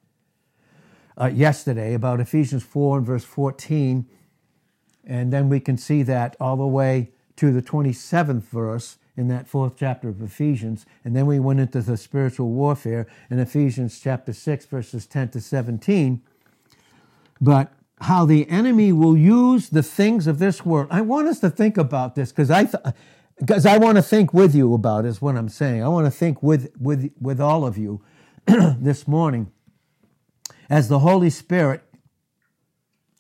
uh, 1.16 1.26
yesterday 1.26 1.94
about 1.94 2.18
Ephesians 2.18 2.64
4 2.64 2.99
and 2.99 3.06
verse 3.06 3.23
14, 3.23 4.04
and 5.04 5.32
then 5.32 5.49
we 5.49 5.61
can 5.61 5.78
see 5.78 6.02
that 6.02 6.35
all 6.40 6.56
the 6.56 6.66
way 6.66 7.12
to 7.37 7.52
the 7.52 7.62
27th 7.62 8.42
verse 8.42 8.99
in 9.16 9.28
that 9.28 9.46
fourth 9.46 9.75
chapter 9.78 10.08
of 10.08 10.20
Ephesians. 10.20 10.87
And 11.04 11.14
then 11.14 11.26
we 11.26 11.38
went 11.38 11.61
into 11.61 11.80
the 11.82 11.96
spiritual 11.96 12.49
warfare 12.49 13.06
in 13.30 13.38
Ephesians 13.38 14.00
chapter 14.00 14.32
6, 14.32 14.66
verses 14.66 15.06
10 15.06 15.28
to 15.28 15.40
17. 15.40 16.20
But 17.40 17.73
how 18.00 18.25
the 18.25 18.50
enemy 18.50 18.90
will 18.92 19.16
use 19.16 19.68
the 19.68 19.85
things 19.85 20.26
of 20.26 20.40
this 20.40 20.66
world. 20.66 20.88
I 20.90 21.02
want 21.02 21.28
us 21.28 21.38
to 21.40 21.49
think 21.49 21.78
about 21.78 22.16
this 22.16 22.32
because 22.32 22.50
I, 22.50 22.68
because 23.38 23.66
I 23.66 23.76
want 23.78 23.97
to 23.97 24.02
think 24.02 24.33
with 24.33 24.55
you 24.55 24.73
about 24.75 25.05
is 25.05 25.21
what 25.21 25.37
I'm 25.37 25.49
saying. 25.49 25.83
I 25.83 25.88
want 25.88 26.07
to 26.07 26.11
think 26.11 26.43
with, 26.43 26.71
with, 26.81 27.11
with 27.21 27.40
all 27.40 27.66
of 27.66 27.76
you 27.76 28.02
this 28.47 29.07
morning 29.07 29.52
as 30.71 30.88
the 30.88 31.00
Holy 31.00 31.31
Spirit 31.31 31.83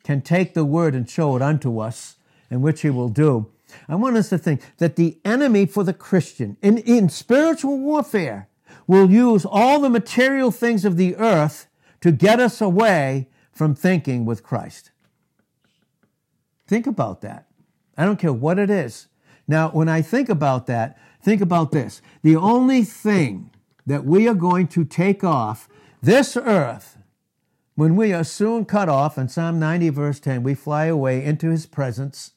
can 0.02 0.22
take 0.22 0.54
the 0.54 0.64
word 0.64 0.94
and 0.94 1.08
show 1.08 1.36
it 1.36 1.42
unto 1.42 1.80
us, 1.80 2.16
and 2.48 2.62
which 2.62 2.82
he 2.82 2.90
will 2.90 3.08
do. 3.08 3.50
I 3.88 3.96
want 3.96 4.16
us 4.16 4.28
to 4.28 4.38
think 4.38 4.62
that 4.78 4.94
the 4.94 5.18
enemy 5.24 5.66
for 5.66 5.82
the 5.82 5.92
Christian 5.92 6.56
in, 6.62 6.78
in 6.78 7.08
spiritual 7.08 7.78
warfare 7.78 8.48
will 8.86 9.10
use 9.10 9.44
all 9.44 9.80
the 9.80 9.90
material 9.90 10.52
things 10.52 10.84
of 10.84 10.96
the 10.96 11.16
earth 11.16 11.66
to 12.02 12.12
get 12.12 12.38
us 12.38 12.60
away 12.60 13.28
from 13.50 13.74
thinking 13.74 14.24
with 14.24 14.44
Christ. 14.44 14.92
Think 16.68 16.86
about 16.86 17.20
that. 17.22 17.48
I 17.96 18.04
don't 18.04 18.18
care 18.18 18.32
what 18.32 18.60
it 18.60 18.70
is. 18.70 19.08
Now, 19.48 19.70
when 19.70 19.88
I 19.88 20.02
think 20.02 20.28
about 20.28 20.66
that, 20.66 20.98
think 21.22 21.40
about 21.40 21.72
this. 21.72 22.02
The 22.22 22.36
only 22.36 22.82
thing 22.82 23.50
that 23.86 24.04
we 24.04 24.28
are 24.28 24.34
going 24.34 24.66
to 24.68 24.84
take 24.84 25.22
off 25.22 25.68
this 26.02 26.36
earth 26.36 26.98
when 27.74 27.94
we 27.94 28.12
are 28.12 28.24
soon 28.24 28.64
cut 28.64 28.88
off, 28.88 29.18
in 29.18 29.28
Psalm 29.28 29.58
90, 29.58 29.90
verse 29.90 30.18
10, 30.18 30.42
we 30.42 30.54
fly 30.54 30.86
away 30.86 31.22
into 31.22 31.50
his 31.50 31.66
presence 31.66 32.32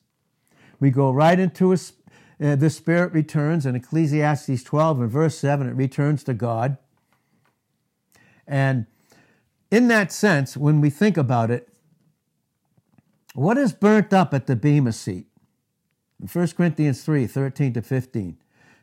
we 0.79 0.91
go 0.91 1.11
right 1.11 1.39
into 1.39 1.71
his, 1.71 1.93
uh, 2.41 2.55
the 2.55 2.69
Spirit 2.69 3.11
returns 3.11 3.65
in 3.65 3.75
Ecclesiastes 3.75 4.63
12 4.63 5.01
and 5.01 5.11
verse 5.11 5.37
7, 5.37 5.67
it 5.67 5.73
returns 5.73 6.23
to 6.23 6.33
God. 6.33 6.77
And 8.47 8.85
in 9.69 9.87
that 9.89 10.11
sense, 10.11 10.57
when 10.57 10.81
we 10.81 10.89
think 10.89 11.17
about 11.17 11.51
it, 11.51 11.69
what 13.35 13.57
is 13.57 13.73
burnt 13.73 14.13
up 14.13 14.33
at 14.33 14.47
the 14.47 14.55
Bema 14.55 14.91
seat? 14.91 15.27
In 16.19 16.27
1 16.27 16.47
Corinthians 16.49 17.03
3 17.03 17.27
13 17.27 17.73
to 17.73 17.81
15. 17.81 18.37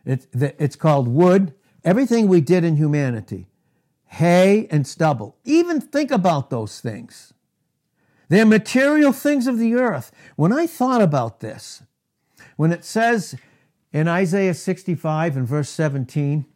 It's, 0.05 0.27
it's 0.33 0.77
called 0.77 1.09
wood, 1.09 1.53
everything 1.85 2.29
we 2.29 2.41
did 2.41 2.65
in 2.65 2.77
humanity, 2.77 3.49
hay 4.07 4.69
and 4.71 4.87
stubble. 4.87 5.37
Even 5.45 5.81
think 5.81 6.11
about 6.11 6.49
those 6.49 6.81
things. 6.81 7.35
They're 8.29 8.47
material 8.47 9.13
things 9.13 9.47
of 9.47 9.59
the 9.59 9.75
earth. 9.75 10.13
When 10.37 10.53
I 10.53 10.67
thought 10.67 11.03
about 11.03 11.41
this, 11.41 11.83
when 12.57 12.73
it 12.73 12.85
says 12.85 13.37
in 13.93 14.09
Isaiah 14.09 14.55
65 14.55 15.37
and 15.37 15.47
verse 15.47 15.69
17, 15.69 16.47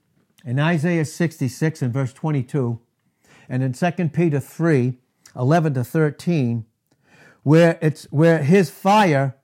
in 0.44 0.58
Isaiah 0.58 1.04
66 1.04 1.82
and 1.82 1.92
verse 1.92 2.12
22, 2.12 2.80
and 3.49 3.62
in 3.62 3.72
2 3.72 3.90
Peter 4.08 4.40
3, 4.40 4.94
11 5.37 5.75
to 5.75 5.84
13, 5.84 6.64
where 7.42 7.78
it's 7.80 8.04
where 8.10 8.42
his 8.42 8.70
fire 8.70 9.37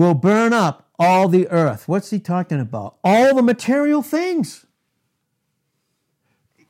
will 0.00 0.14
burn 0.14 0.54
up 0.54 0.88
all 0.98 1.28
the 1.28 1.46
earth. 1.48 1.86
What's 1.86 2.08
he 2.08 2.18
talking 2.18 2.58
about? 2.58 2.96
All 3.04 3.34
the 3.34 3.42
material 3.42 4.00
things. 4.00 4.64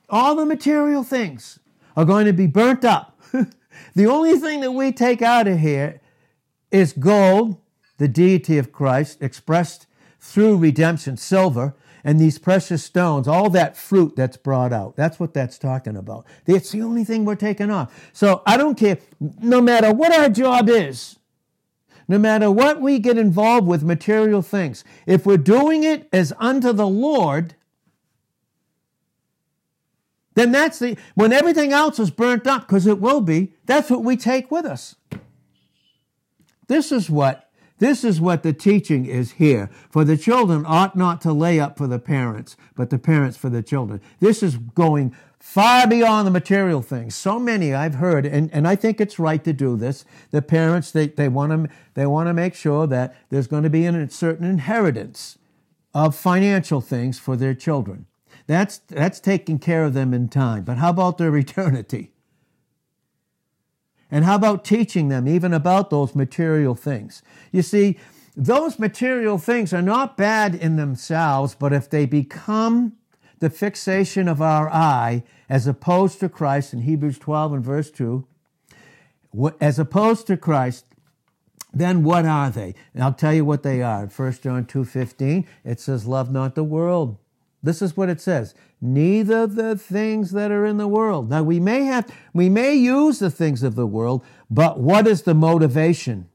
All 0.09 0.35
the 0.35 0.45
material 0.45 1.03
things 1.03 1.57
are 1.95 2.03
going 2.03 2.25
to 2.25 2.33
be 2.33 2.45
burnt 2.45 2.83
up. 2.83 3.17
the 3.95 4.05
only 4.05 4.37
thing 4.37 4.59
that 4.59 4.73
we 4.73 4.91
take 4.91 5.21
out 5.21 5.47
of 5.47 5.59
here 5.59 6.01
is 6.71 6.91
gold 6.91 7.55
the 7.99 8.09
deity 8.09 8.57
of 8.57 8.73
Christ 8.73 9.21
expressed 9.21 9.87
through 10.19 10.57
redemption, 10.57 11.15
silver, 11.15 11.73
and 12.03 12.19
these 12.19 12.37
precious 12.37 12.83
stones, 12.83 13.29
all 13.29 13.49
that 13.51 13.77
fruit 13.77 14.17
that's 14.17 14.35
brought 14.35 14.73
out. 14.73 14.97
That's 14.97 15.21
what 15.21 15.33
that's 15.33 15.57
talking 15.57 15.95
about. 15.95 16.25
It's 16.45 16.71
the 16.71 16.81
only 16.81 17.05
thing 17.05 17.23
we're 17.23 17.35
taking 17.35 17.71
off. 17.71 18.09
So 18.11 18.41
I 18.45 18.57
don't 18.57 18.75
care, 18.75 18.97
no 19.39 19.61
matter 19.61 19.93
what 19.93 20.11
our 20.11 20.27
job 20.27 20.67
is, 20.67 21.15
no 22.11 22.19
matter 22.19 22.51
what 22.51 22.81
we 22.81 22.99
get 22.99 23.17
involved 23.17 23.65
with 23.65 23.83
material 23.83 24.41
things, 24.41 24.83
if 25.05 25.25
we're 25.25 25.37
doing 25.37 25.85
it 25.85 26.09
as 26.11 26.33
unto 26.39 26.73
the 26.73 26.85
Lord, 26.85 27.55
then 30.33 30.51
that's 30.51 30.79
the, 30.79 30.97
when 31.15 31.31
everything 31.31 31.71
else 31.71 31.99
is 31.99 32.11
burnt 32.11 32.45
up, 32.45 32.67
because 32.67 32.85
it 32.85 32.99
will 32.99 33.21
be, 33.21 33.53
that's 33.65 33.89
what 33.89 34.03
we 34.03 34.17
take 34.17 34.51
with 34.51 34.65
us. 34.65 34.97
This 36.67 36.91
is 36.91 37.09
what 37.09 37.49
this 37.81 38.03
is 38.03 38.21
what 38.21 38.43
the 38.43 38.53
teaching 38.53 39.07
is 39.07 39.31
here. 39.33 39.71
For 39.89 40.03
the 40.03 40.15
children 40.15 40.63
ought 40.67 40.95
not 40.95 41.19
to 41.21 41.33
lay 41.33 41.59
up 41.59 41.79
for 41.79 41.87
the 41.87 41.97
parents, 41.97 42.55
but 42.75 42.91
the 42.91 42.99
parents 42.99 43.37
for 43.37 43.49
the 43.49 43.63
children. 43.63 43.99
This 44.19 44.43
is 44.43 44.57
going 44.57 45.15
far 45.39 45.87
beyond 45.87 46.27
the 46.27 46.31
material 46.31 46.83
things. 46.83 47.15
So 47.15 47.39
many 47.39 47.73
I've 47.73 47.95
heard, 47.95 48.23
and, 48.23 48.53
and 48.53 48.67
I 48.67 48.75
think 48.75 49.01
it's 49.01 49.17
right 49.17 49.43
to 49.43 49.51
do 49.51 49.75
this. 49.75 50.05
The 50.29 50.43
parents, 50.43 50.91
they, 50.91 51.07
they 51.07 51.27
want 51.27 51.53
to 51.53 51.75
they 51.95 52.05
want 52.05 52.27
to 52.27 52.35
make 52.35 52.53
sure 52.53 52.85
that 52.85 53.15
there's 53.29 53.47
going 53.47 53.63
to 53.63 53.69
be 53.71 53.87
a 53.87 54.09
certain 54.11 54.45
inheritance 54.45 55.39
of 55.95 56.15
financial 56.15 56.81
things 56.81 57.17
for 57.17 57.35
their 57.35 57.55
children. 57.55 58.05
That's, 58.45 58.77
that's 58.77 59.19
taking 59.19 59.57
care 59.57 59.85
of 59.85 59.95
them 59.95 60.13
in 60.13 60.29
time. 60.29 60.65
But 60.65 60.77
how 60.77 60.91
about 60.91 61.17
their 61.17 61.35
eternity? 61.45 62.10
And 64.11 64.25
how 64.25 64.35
about 64.35 64.65
teaching 64.65 65.07
them 65.07 65.27
even 65.27 65.53
about 65.53 65.89
those 65.89 66.13
material 66.13 66.75
things? 66.75 67.23
You 67.51 67.61
see, 67.61 67.97
those 68.35 68.77
material 68.77 69.37
things 69.37 69.73
are 69.73 69.81
not 69.81 70.17
bad 70.17 70.53
in 70.53 70.75
themselves, 70.75 71.55
but 71.55 71.73
if 71.73 71.89
they 71.89 72.05
become 72.05 72.93
the 73.39 73.49
fixation 73.49 74.27
of 74.27 74.41
our 74.41 74.69
eye, 74.69 75.23
as 75.49 75.65
opposed 75.65 76.19
to 76.19 76.29
Christ 76.29 76.73
in 76.73 76.81
Hebrews 76.81 77.17
12 77.17 77.53
and 77.53 77.63
verse 77.63 77.89
2, 77.89 78.25
as 79.59 79.79
opposed 79.79 80.27
to 80.27 80.37
Christ, 80.37 80.85
then 81.73 82.03
what 82.03 82.25
are 82.25 82.49
they? 82.49 82.75
And 82.93 83.03
I'll 83.03 83.13
tell 83.13 83.33
you 83.33 83.45
what 83.45 83.63
they 83.63 83.81
are. 83.81 84.03
In 84.03 84.09
1 84.09 84.31
John 84.43 84.65
2.15, 84.65 85.45
it 85.63 85.79
says, 85.79 86.05
love 86.05 86.31
not 86.31 86.55
the 86.55 86.63
world. 86.63 87.17
This 87.63 87.81
is 87.81 87.95
what 87.95 88.09
it 88.09 88.19
says 88.19 88.55
neither 88.83 89.45
the 89.45 89.75
things 89.75 90.31
that 90.31 90.49
are 90.49 90.65
in 90.65 90.77
the 90.77 90.87
world. 90.87 91.29
Now 91.29 91.43
we 91.43 91.59
may 91.59 91.83
have, 91.83 92.11
we 92.33 92.49
may 92.49 92.73
use 92.73 93.19
the 93.19 93.29
things 93.29 93.61
of 93.61 93.75
the 93.75 93.85
world, 93.85 94.25
but 94.49 94.79
what 94.79 95.05
is 95.05 95.21
the 95.21 95.35
motivation? 95.35 96.27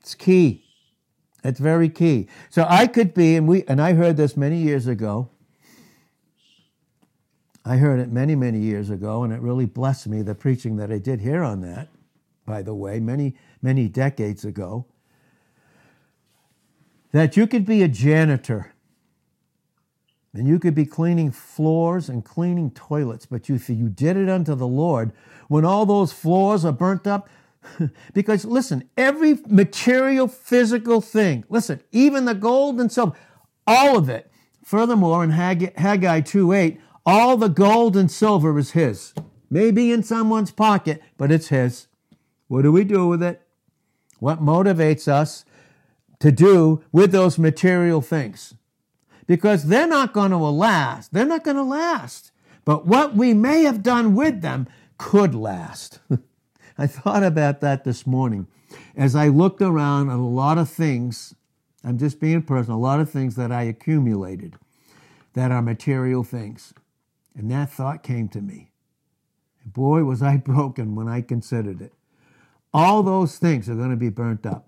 It's 0.00 0.16
key. 0.16 0.64
It's 1.44 1.60
very 1.60 1.88
key. 1.88 2.28
So 2.48 2.66
I 2.68 2.88
could 2.88 3.14
be, 3.14 3.36
and 3.36 3.46
we, 3.46 3.62
and 3.64 3.80
I 3.80 3.92
heard 3.92 4.16
this 4.16 4.36
many 4.36 4.58
years 4.58 4.88
ago. 4.88 5.30
I 7.64 7.76
heard 7.76 8.00
it 8.00 8.10
many, 8.10 8.34
many 8.34 8.58
years 8.58 8.90
ago, 8.90 9.22
and 9.22 9.32
it 9.32 9.40
really 9.40 9.66
blessed 9.66 10.08
me, 10.08 10.22
the 10.22 10.34
preaching 10.34 10.76
that 10.76 10.90
I 10.90 10.98
did 10.98 11.20
here 11.20 11.44
on 11.44 11.60
that, 11.60 11.88
by 12.44 12.62
the 12.62 12.74
way, 12.74 12.98
many, 12.98 13.36
many 13.62 13.86
decades 13.86 14.44
ago. 14.44 14.86
That 17.12 17.36
you 17.36 17.46
could 17.46 17.64
be 17.64 17.82
a 17.82 17.88
janitor 17.88 18.72
and 20.32 20.46
you 20.46 20.58
could 20.58 20.74
be 20.74 20.86
cleaning 20.86 21.30
floors 21.30 22.08
and 22.08 22.24
cleaning 22.24 22.70
toilets, 22.70 23.26
but 23.26 23.48
you, 23.48 23.58
you 23.68 23.88
did 23.88 24.16
it 24.16 24.28
unto 24.28 24.54
the 24.54 24.66
Lord, 24.66 25.12
when 25.48 25.64
all 25.64 25.86
those 25.86 26.12
floors 26.12 26.64
are 26.64 26.72
burnt 26.72 27.06
up, 27.06 27.28
because 28.14 28.44
listen, 28.44 28.88
every 28.96 29.38
material, 29.48 30.28
physical 30.28 31.00
thing, 31.00 31.44
listen, 31.48 31.80
even 31.92 32.24
the 32.24 32.34
gold 32.34 32.80
and 32.80 32.90
silver, 32.90 33.16
all 33.66 33.98
of 33.98 34.08
it. 34.08 34.30
Furthermore, 34.64 35.24
in 35.24 35.30
Haggai 35.30 36.20
2 36.20 36.52
8, 36.52 36.80
all 37.04 37.36
the 37.36 37.48
gold 37.48 37.96
and 37.96 38.10
silver 38.10 38.56
is 38.58 38.72
his. 38.72 39.14
Maybe 39.50 39.90
in 39.90 40.04
someone's 40.04 40.52
pocket, 40.52 41.02
but 41.16 41.32
it's 41.32 41.48
his. 41.48 41.88
What 42.46 42.62
do 42.62 42.70
we 42.70 42.84
do 42.84 43.08
with 43.08 43.22
it? 43.22 43.42
What 44.20 44.40
motivates 44.40 45.08
us 45.08 45.44
to 46.20 46.30
do 46.30 46.84
with 46.92 47.10
those 47.10 47.38
material 47.38 48.00
things? 48.00 48.54
Because 49.30 49.66
they're 49.66 49.86
not 49.86 50.12
going 50.12 50.32
to 50.32 50.38
last. 50.38 51.12
They're 51.12 51.24
not 51.24 51.44
going 51.44 51.56
to 51.56 51.62
last. 51.62 52.32
But 52.64 52.88
what 52.88 53.14
we 53.14 53.32
may 53.32 53.62
have 53.62 53.80
done 53.80 54.16
with 54.16 54.40
them 54.40 54.66
could 54.98 55.36
last. 55.36 56.00
I 56.78 56.88
thought 56.88 57.22
about 57.22 57.60
that 57.60 57.84
this 57.84 58.08
morning 58.08 58.48
as 58.96 59.14
I 59.14 59.28
looked 59.28 59.62
around 59.62 60.10
at 60.10 60.16
a 60.16 60.22
lot 60.22 60.58
of 60.58 60.68
things. 60.68 61.36
I'm 61.84 61.96
just 61.96 62.18
being 62.18 62.42
personal, 62.42 62.76
a 62.76 62.80
lot 62.80 62.98
of 62.98 63.08
things 63.08 63.36
that 63.36 63.52
I 63.52 63.62
accumulated 63.62 64.56
that 65.34 65.52
are 65.52 65.62
material 65.62 66.24
things. 66.24 66.74
And 67.36 67.48
that 67.52 67.70
thought 67.70 68.02
came 68.02 68.28
to 68.30 68.40
me. 68.40 68.72
Boy, 69.64 70.02
was 70.02 70.22
I 70.22 70.36
broken 70.44 70.96
when 70.96 71.06
I 71.06 71.20
considered 71.20 71.80
it. 71.80 71.92
All 72.74 73.04
those 73.04 73.38
things 73.38 73.70
are 73.70 73.76
going 73.76 73.90
to 73.90 73.96
be 73.96 74.08
burnt 74.08 74.44
up. 74.44 74.66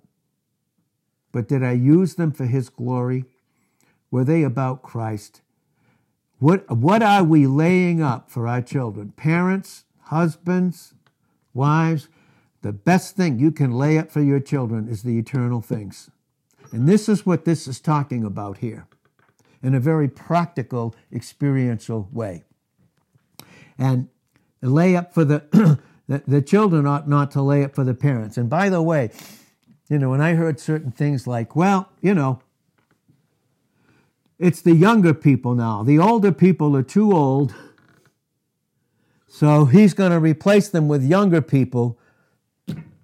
But 1.33 1.49
did 1.49 1.64
I 1.64 1.73
use 1.73 2.14
them 2.14 2.31
for 2.31 2.45
His 2.47 2.69
glory? 2.69 3.25
Were 4.12 4.23
they 4.25 4.45
about 4.45 4.83
Christ? 4.83 5.40
What, 6.38 6.71
what 6.71 7.02
are 7.02 7.25
we 7.25 7.47
laying 7.47 8.02
up 8.02 8.31
for 8.31 8.47
our 8.47 8.61
children? 8.61 9.12
Parents, 9.16 9.85
husbands, 10.02 10.95
wives, 11.54 12.09
the 12.61 12.73
best 12.73 13.16
thing 13.16 13.40
you 13.40 13.50
can 13.50 13.73
lay 13.73 13.99
up 13.99 14.12
for 14.12 14.21
your 14.21 14.38
children 14.38 14.87
is 14.87 15.02
the 15.02 15.19
eternal 15.19 15.62
things. 15.62 16.11
And 16.71 16.88
this 16.88 17.09
is 17.09 17.26
what 17.26 17.45
this 17.45 17.66
is 17.66 17.81
talking 17.81 18.23
about 18.23 18.59
here 18.59 18.87
in 19.62 19.75
a 19.75 19.81
very 19.81 20.09
practical, 20.09 20.95
experiential 21.12 22.09
way. 22.12 22.45
And 23.78 24.09
lay 24.61 24.95
up 24.95 25.14
for 25.14 25.25
the, 25.25 25.78
the, 26.09 26.23
the 26.26 26.42
children 26.42 26.87
ought 26.87 27.09
not 27.09 27.31
to 27.33 27.42
lay 27.42 27.64
up 27.64 27.75
for 27.75 27.85
the 27.85 27.95
parents. 27.95 28.37
And 28.37 28.50
by 28.50 28.69
the 28.69 28.83
way, 28.83 29.11
you 29.88 29.99
know, 29.99 30.11
when 30.11 30.21
I 30.21 30.35
heard 30.35 30.61
certain 30.61 30.90
things 30.90 31.26
like, 31.26 31.57
well, 31.57 31.88
you 32.00 32.14
know, 32.14 32.42
it's 34.43 34.61
the 34.61 34.75
younger 34.75 35.15
people 35.15 35.55
now. 35.55 35.85
The 35.85 36.01
older 36.01 36.33
people 36.33 36.77
are 36.77 36.83
too 36.83 37.13
old. 37.13 37.55
So 39.29 39.67
he's 39.67 39.95
going 39.95 40.11
to 40.11 40.19
replace 40.19 40.69
them 40.69 40.89
with 40.89 41.05
younger 41.05 41.41
people. 41.41 41.97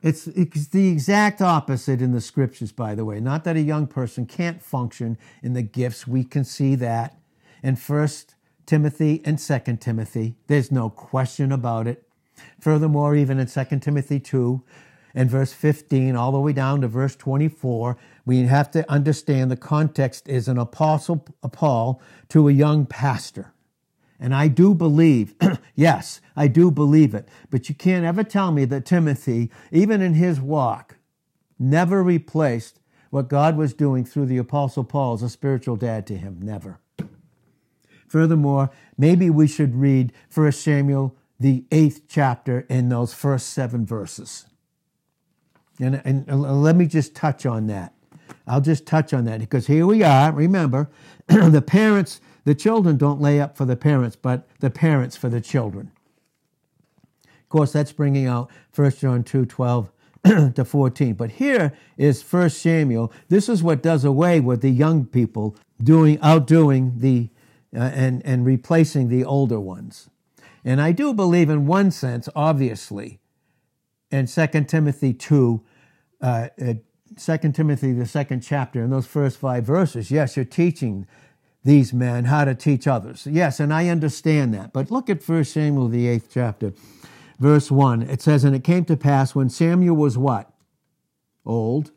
It's, 0.03 0.27
it's 0.27 0.67
the 0.67 0.89
exact 0.89 1.41
opposite 1.41 2.03
in 2.03 2.13
the 2.13 2.21
scriptures, 2.21 2.73
by 2.73 2.97
the 2.97 3.05
way. 3.05 3.21
Not 3.21 3.45
that 3.45 3.57
a 3.57 3.61
young 3.61 3.87
person 3.87 4.27
can't 4.27 4.61
function 4.61 5.17
in 5.41 5.53
the 5.55 5.63
gifts. 5.63 6.09
We 6.09 6.25
can 6.25 6.45
see 6.45 6.75
that 6.75 7.17
in 7.63 7.77
First 7.77 8.35
Timothy 8.67 9.23
and 9.25 9.41
Second 9.41 9.81
Timothy. 9.81 10.35
There's 10.49 10.73
no 10.73 10.91
question 10.91 11.53
about 11.53 11.87
it. 11.87 12.09
Furthermore, 12.61 13.15
even 13.15 13.39
in 13.39 13.47
Second 13.47 13.81
Timothy 13.81 14.19
2 14.19 14.61
and 15.15 15.31
verse 15.31 15.53
15, 15.53 16.17
all 16.17 16.33
the 16.33 16.41
way 16.41 16.53
down 16.53 16.81
to 16.81 16.89
verse 16.89 17.15
24, 17.15 17.97
we 18.29 18.43
have 18.43 18.71
to 18.73 18.89
understand 18.93 19.51
the 19.51 19.57
context 19.57 20.29
is 20.29 20.49
an 20.49 20.59
apostle 20.59 21.17
Paul 21.51 21.99
to 22.29 22.47
a 22.47 22.53
young 22.53 22.85
pastor. 22.85 23.55
And 24.21 24.35
I 24.35 24.49
do 24.49 24.75
believe, 24.75 25.35
yes, 25.75 26.21
I 26.37 26.47
do 26.47 26.71
believe 26.71 27.15
it. 27.15 27.27
But 27.49 27.71
you 27.71 27.75
can't 27.75 28.05
ever 28.05 28.23
tell 28.23 28.53
me 28.53 28.67
that 28.67 28.85
Timothy, 28.85 29.51
even 29.73 30.03
in 30.03 30.13
his 30.13 30.43
walk, 30.43 30.97
never 31.59 32.03
replaced 32.03 32.81
what 33.09 33.29
God 33.29 33.57
was 33.57 33.73
doing 33.73 34.05
through 34.05 34.27
the 34.27 34.37
apostle 34.37 34.85
Paul 34.85 35.15
as 35.15 35.23
a 35.23 35.31
spiritual 35.31 35.77
dad 35.77 36.07
to 36.09 36.17
him. 36.19 36.39
Never. 36.43 36.81
Furthermore, 38.09 38.71
maybe 38.99 39.31
we 39.31 39.49
should 39.49 39.75
read 39.75 40.13
1 40.35 40.53
Samuel, 40.53 41.17
the 41.41 41.65
eighth 41.73 42.03
chapter, 42.09 42.67
in 42.69 42.91
those 42.91 43.15
first 43.15 43.49
seven 43.55 43.87
verses. 43.87 44.45
And, 45.81 46.03
and 46.05 46.63
let 46.63 46.77
me 46.77 46.85
just 46.85 47.15
touch 47.15 47.47
on 47.47 47.69
that. 47.69 47.95
I'll 48.47 48.61
just 48.61 48.87
touch 48.87 49.13
on 49.13 49.25
that 49.25 49.41
because 49.41 49.67
here 49.67 49.87
we 49.87 50.03
are. 50.03 50.33
Remember, 50.33 50.91
the 51.27 51.63
parents, 51.63 52.21
the 52.45 52.55
children 52.55 52.97
don't 52.97 53.21
lay 53.21 53.41
up 53.41 53.57
for 53.57 53.65
the 53.65 53.77
parents, 53.77 54.17
but 54.17 54.49
the 54.61 54.71
parents 54.71 55.17
for 55.17 55.29
the 55.29 55.41
children. 55.41 55.91
Of 57.25 57.49
course, 57.49 57.73
that's 57.73 57.93
bringing 57.93 58.27
out 58.27 58.51
1 58.75 58.91
John 58.93 59.25
2 59.25 59.47
12 59.47 59.91
to 60.55 60.65
14. 60.65 61.15
But 61.15 61.33
here 61.33 61.73
is 61.97 62.23
1 62.23 62.51
Samuel. 62.51 63.13
This 63.29 63.49
is 63.49 63.63
what 63.63 63.83
does 63.83 64.05
away 64.05 64.41
with 64.41 64.61
the 64.61 64.71
young 64.71 65.07
people 65.07 65.57
doing 65.83 66.19
outdoing 66.21 66.95
the 66.99 67.31
uh, 67.77 67.81
and, 67.81 68.25
and 68.25 68.47
replacing 68.47 69.09
the 69.09 69.25
older 69.25 69.61
ones. 69.61 70.09
And 70.65 70.81
I 70.81 70.93
do 70.93 71.15
believe, 71.15 71.51
in 71.51 71.67
one 71.67 71.91
sense, 71.91 72.29
obviously, 72.35 73.21
in 74.11 74.27
2 74.27 74.47
Timothy 74.65 75.13
2, 75.13 75.63
uh, 76.21 76.49
2 77.19 77.53
Timothy, 77.53 77.93
the 77.93 78.07
second 78.07 78.41
chapter, 78.41 78.83
in 78.83 78.91
those 78.91 79.07
first 79.07 79.39
five 79.39 79.65
verses, 79.65 80.11
yes, 80.11 80.37
you're 80.37 80.45
teaching 80.45 81.07
these 81.65 81.93
men 81.93 82.27
how 82.27 82.45
to 82.45 82.55
teach 82.55 82.87
others. 82.87 83.27
Yes, 83.31 83.61
and 83.61 83.75
I 83.75 83.89
understand 83.89 84.55
that. 84.55 84.73
But 84.73 84.91
look 84.91 85.11
at 85.11 85.27
1 85.27 85.45
Samuel, 85.45 85.89
the 85.89 86.07
eighth 86.07 86.31
chapter, 86.33 86.73
verse 87.39 87.71
1. 87.71 88.03
It 88.03 88.23
says, 88.23 88.45
And 88.45 88.55
it 88.55 88.65
came 88.65 88.85
to 88.87 88.97
pass 88.97 89.35
when 89.35 89.51
Samuel 89.51 89.97
was 89.97 90.17
what? 90.17 90.51
Old. 91.45 91.91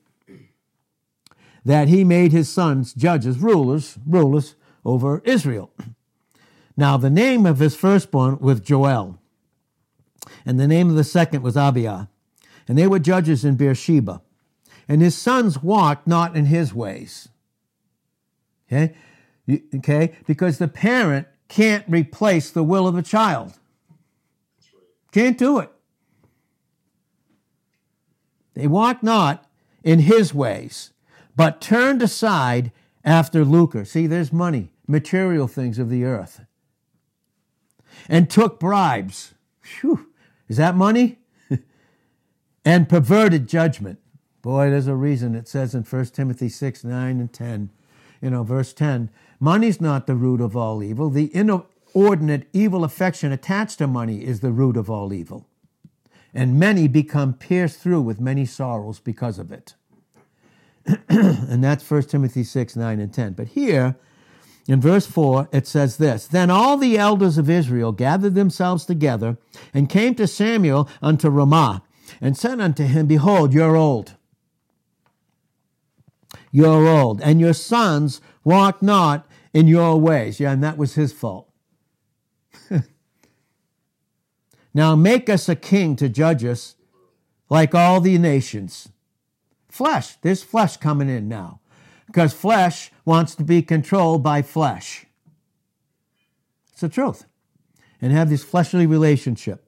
That 1.63 1.87
he 1.87 2.03
made 2.03 2.31
his 2.31 2.49
sons 2.49 2.93
judges, 2.93 3.37
rulers, 3.37 3.97
rulers 4.05 4.55
over 4.83 5.21
Israel. 5.23 5.71
Now, 6.75 6.97
the 6.97 7.09
name 7.11 7.45
of 7.45 7.59
his 7.59 7.75
firstborn 7.75 8.39
was 8.39 8.59
Joel, 8.59 9.19
and 10.45 10.59
the 10.59 10.67
name 10.67 10.89
of 10.89 10.95
the 10.95 11.03
second 11.03 11.43
was 11.43 11.55
Abiah, 11.55 12.07
and 12.67 12.77
they 12.77 12.87
were 12.87 12.97
judges 12.97 13.45
in 13.45 13.55
Beersheba. 13.55 14.21
And 14.91 15.01
his 15.01 15.17
sons 15.17 15.63
walked 15.63 16.05
not 16.05 16.35
in 16.35 16.47
his 16.47 16.73
ways. 16.73 17.29
Okay? 18.67 18.93
Okay? 19.73 20.17
Because 20.27 20.57
the 20.57 20.67
parent 20.67 21.27
can't 21.47 21.85
replace 21.87 22.51
the 22.51 22.61
will 22.61 22.85
of 22.85 22.97
a 22.97 23.01
child. 23.01 23.53
Can't 25.13 25.37
do 25.37 25.59
it. 25.59 25.71
They 28.53 28.67
walked 28.67 29.01
not 29.01 29.49
in 29.81 29.99
his 29.99 30.33
ways, 30.33 30.91
but 31.37 31.61
turned 31.61 32.01
aside 32.01 32.73
after 33.05 33.45
lucre. 33.45 33.85
See, 33.85 34.07
there's 34.07 34.33
money, 34.33 34.73
material 34.89 35.47
things 35.47 35.79
of 35.79 35.89
the 35.89 36.03
earth. 36.03 36.41
And 38.09 38.29
took 38.29 38.59
bribes. 38.59 39.35
Whew. 39.79 40.09
Is 40.49 40.57
that 40.57 40.75
money? 40.75 41.19
and 42.65 42.89
perverted 42.89 43.47
judgment. 43.47 44.00
Boy, 44.41 44.69
there's 44.69 44.87
a 44.87 44.95
reason 44.95 45.35
it 45.35 45.47
says 45.47 45.75
in 45.75 45.83
1 45.83 46.05
Timothy 46.07 46.49
6, 46.49 46.83
9, 46.83 47.19
and 47.19 47.31
10. 47.31 47.69
You 48.21 48.29
know, 48.29 48.43
verse 48.43 48.73
10 48.73 49.09
money's 49.39 49.81
not 49.81 50.07
the 50.07 50.15
root 50.15 50.39
of 50.39 50.55
all 50.55 50.83
evil. 50.83 51.09
The 51.09 51.35
inordinate 51.35 52.47
evil 52.53 52.83
affection 52.83 53.31
attached 53.31 53.79
to 53.79 53.87
money 53.87 54.23
is 54.23 54.39
the 54.39 54.51
root 54.51 54.77
of 54.77 54.89
all 54.89 55.11
evil. 55.11 55.47
And 56.33 56.59
many 56.59 56.87
become 56.87 57.33
pierced 57.33 57.79
through 57.79 58.01
with 58.01 58.21
many 58.21 58.45
sorrows 58.45 58.99
because 58.99 59.37
of 59.37 59.51
it. 59.51 59.73
and 61.09 61.63
that's 61.63 61.89
1 61.89 62.03
Timothy 62.03 62.43
6, 62.43 62.75
9, 62.75 62.99
and 62.99 63.13
10. 63.13 63.33
But 63.33 63.49
here, 63.49 63.95
in 64.67 64.79
verse 64.79 65.05
4, 65.07 65.49
it 65.51 65.67
says 65.67 65.97
this 65.97 66.27
Then 66.27 66.49
all 66.49 66.77
the 66.77 66.97
elders 66.97 67.37
of 67.37 67.49
Israel 67.49 67.91
gathered 67.91 68.35
themselves 68.35 68.85
together 68.85 69.37
and 69.73 69.89
came 69.89 70.15
to 70.15 70.27
Samuel 70.27 70.87
unto 71.01 71.29
Ramah 71.29 71.83
and 72.21 72.37
said 72.37 72.61
unto 72.61 72.83
him, 72.83 73.07
Behold, 73.07 73.53
you're 73.53 73.75
old. 73.75 74.15
You're 76.51 76.87
old, 76.87 77.21
and 77.21 77.39
your 77.39 77.53
sons 77.53 78.21
walk 78.43 78.81
not 78.81 79.27
in 79.53 79.67
your 79.67 79.99
ways. 79.99 80.39
Yeah, 80.39 80.51
and 80.51 80.63
that 80.63 80.77
was 80.77 80.95
his 80.95 81.13
fault. 81.13 81.49
now 84.73 84.95
make 84.95 85.29
us 85.29 85.47
a 85.47 85.55
king 85.55 85.95
to 85.95 86.09
judge 86.09 86.43
us 86.43 86.75
like 87.49 87.73
all 87.73 88.01
the 88.01 88.17
nations. 88.17 88.89
Flesh. 89.69 90.17
There's 90.21 90.43
flesh 90.43 90.77
coming 90.77 91.09
in 91.09 91.27
now. 91.27 91.61
Because 92.05 92.33
flesh 92.33 92.91
wants 93.05 93.35
to 93.35 93.43
be 93.43 93.61
controlled 93.61 94.21
by 94.21 94.41
flesh. 94.41 95.05
It's 96.71 96.81
the 96.81 96.89
truth. 96.89 97.25
And 98.01 98.11
have 98.11 98.29
this 98.29 98.43
fleshly 98.43 98.85
relationship. 98.85 99.63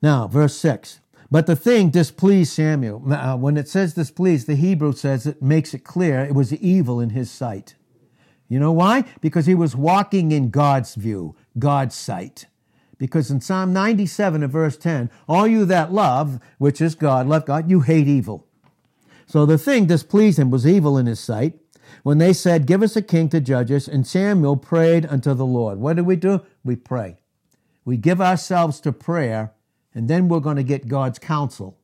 Now, 0.00 0.28
verse 0.28 0.56
6. 0.56 1.00
But 1.34 1.46
the 1.46 1.56
thing 1.56 1.90
displeased 1.90 2.52
Samuel. 2.52 3.12
Uh, 3.12 3.36
when 3.36 3.56
it 3.56 3.68
says 3.68 3.94
displeased, 3.94 4.46
the 4.46 4.54
Hebrew 4.54 4.92
says 4.92 5.26
it 5.26 5.42
makes 5.42 5.74
it 5.74 5.82
clear 5.82 6.20
it 6.20 6.32
was 6.32 6.52
evil 6.52 7.00
in 7.00 7.10
his 7.10 7.28
sight. 7.28 7.74
You 8.48 8.60
know 8.60 8.70
why? 8.70 9.02
Because 9.20 9.46
he 9.46 9.54
was 9.56 9.74
walking 9.74 10.30
in 10.30 10.50
God's 10.50 10.94
view, 10.94 11.34
God's 11.58 11.96
sight. 11.96 12.46
Because 12.98 13.32
in 13.32 13.40
Psalm 13.40 13.72
97 13.72 14.44
and 14.44 14.52
verse 14.52 14.76
10, 14.76 15.10
all 15.28 15.48
you 15.48 15.64
that 15.64 15.92
love, 15.92 16.38
which 16.58 16.80
is 16.80 16.94
God, 16.94 17.26
love 17.26 17.46
God, 17.46 17.68
you 17.68 17.80
hate 17.80 18.06
evil. 18.06 18.46
So 19.26 19.44
the 19.44 19.58
thing 19.58 19.86
displeased 19.86 20.38
him 20.38 20.52
was 20.52 20.64
evil 20.64 20.96
in 20.96 21.06
his 21.06 21.18
sight. 21.18 21.54
When 22.04 22.18
they 22.18 22.32
said, 22.32 22.64
Give 22.64 22.80
us 22.80 22.94
a 22.94 23.02
king 23.02 23.28
to 23.30 23.40
judge 23.40 23.72
us, 23.72 23.88
and 23.88 24.06
Samuel 24.06 24.56
prayed 24.56 25.04
unto 25.06 25.34
the 25.34 25.44
Lord. 25.44 25.80
What 25.80 25.96
do 25.96 26.04
we 26.04 26.14
do? 26.14 26.42
We 26.62 26.76
pray. 26.76 27.16
We 27.84 27.96
give 27.96 28.20
ourselves 28.20 28.78
to 28.82 28.92
prayer, 28.92 29.53
and 29.94 30.08
then 30.08 30.28
we're 30.28 30.40
going 30.40 30.56
to 30.56 30.62
get 30.62 30.88
God's 30.88 31.18
counsel. 31.18 31.78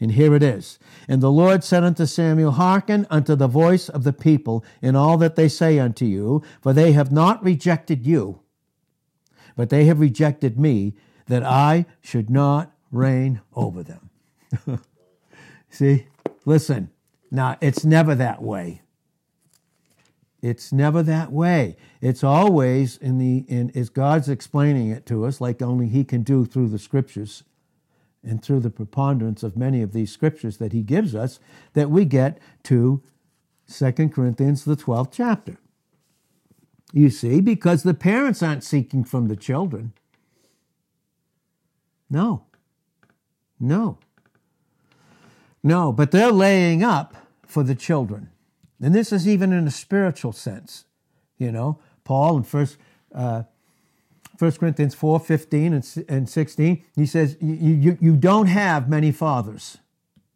And 0.00 0.12
here 0.12 0.34
it 0.34 0.42
is. 0.42 0.78
And 1.08 1.20
the 1.20 1.30
Lord 1.30 1.64
said 1.64 1.82
unto 1.82 2.06
Samuel, 2.06 2.52
Hearken 2.52 3.06
unto 3.10 3.34
the 3.34 3.48
voice 3.48 3.88
of 3.88 4.04
the 4.04 4.12
people 4.12 4.64
in 4.80 4.94
all 4.94 5.18
that 5.18 5.34
they 5.34 5.48
say 5.48 5.78
unto 5.78 6.04
you, 6.04 6.42
for 6.62 6.72
they 6.72 6.92
have 6.92 7.10
not 7.10 7.42
rejected 7.42 8.06
you, 8.06 8.40
but 9.56 9.70
they 9.70 9.86
have 9.86 9.98
rejected 9.98 10.58
me, 10.58 10.94
that 11.26 11.42
I 11.42 11.86
should 12.00 12.30
not 12.30 12.72
reign 12.90 13.40
over 13.54 13.82
them. 13.82 14.10
See, 15.70 16.06
listen, 16.44 16.90
now 17.30 17.58
it's 17.60 17.84
never 17.84 18.14
that 18.14 18.40
way. 18.40 18.82
It's 20.40 20.72
never 20.72 21.02
that 21.02 21.32
way. 21.32 21.76
It's 22.00 22.22
always 22.22 22.96
in 22.96 23.18
the 23.18 23.44
in 23.48 23.70
is 23.70 23.90
God's 23.90 24.28
explaining 24.28 24.90
it 24.90 25.04
to 25.06 25.24
us 25.24 25.40
like 25.40 25.60
only 25.60 25.88
he 25.88 26.04
can 26.04 26.22
do 26.22 26.44
through 26.44 26.68
the 26.68 26.78
scriptures 26.78 27.42
and 28.22 28.42
through 28.42 28.60
the 28.60 28.70
preponderance 28.70 29.42
of 29.42 29.56
many 29.56 29.82
of 29.82 29.92
these 29.92 30.12
scriptures 30.12 30.58
that 30.58 30.72
he 30.72 30.82
gives 30.82 31.14
us 31.14 31.40
that 31.72 31.90
we 31.90 32.04
get 32.04 32.38
to 32.64 33.02
2 33.72 33.92
Corinthians 34.10 34.64
the 34.64 34.76
12th 34.76 35.10
chapter. 35.12 35.58
You 36.92 37.10
see, 37.10 37.40
because 37.40 37.82
the 37.82 37.94
parents 37.94 38.42
aren't 38.42 38.64
seeking 38.64 39.04
from 39.04 39.28
the 39.28 39.36
children. 39.36 39.92
No. 42.08 42.44
No. 43.60 43.98
No, 45.62 45.92
but 45.92 46.12
they're 46.12 46.32
laying 46.32 46.82
up 46.82 47.14
for 47.46 47.62
the 47.62 47.74
children. 47.74 48.30
And 48.80 48.94
this 48.94 49.12
is 49.12 49.26
even 49.26 49.52
in 49.52 49.66
a 49.66 49.70
spiritual 49.70 50.32
sense. 50.32 50.84
You 51.36 51.52
know, 51.52 51.78
Paul 52.04 52.38
in 52.38 52.42
First, 52.42 52.76
uh, 53.14 53.44
1 54.38 54.52
Corinthians 54.52 54.94
4 54.94 55.20
15 55.20 55.72
and, 55.72 56.04
and 56.08 56.28
16, 56.28 56.84
he 56.94 57.06
says, 57.06 57.36
you, 57.40 57.74
you, 57.74 57.98
you 58.00 58.16
don't 58.16 58.46
have 58.46 58.88
many 58.88 59.12
fathers, 59.12 59.78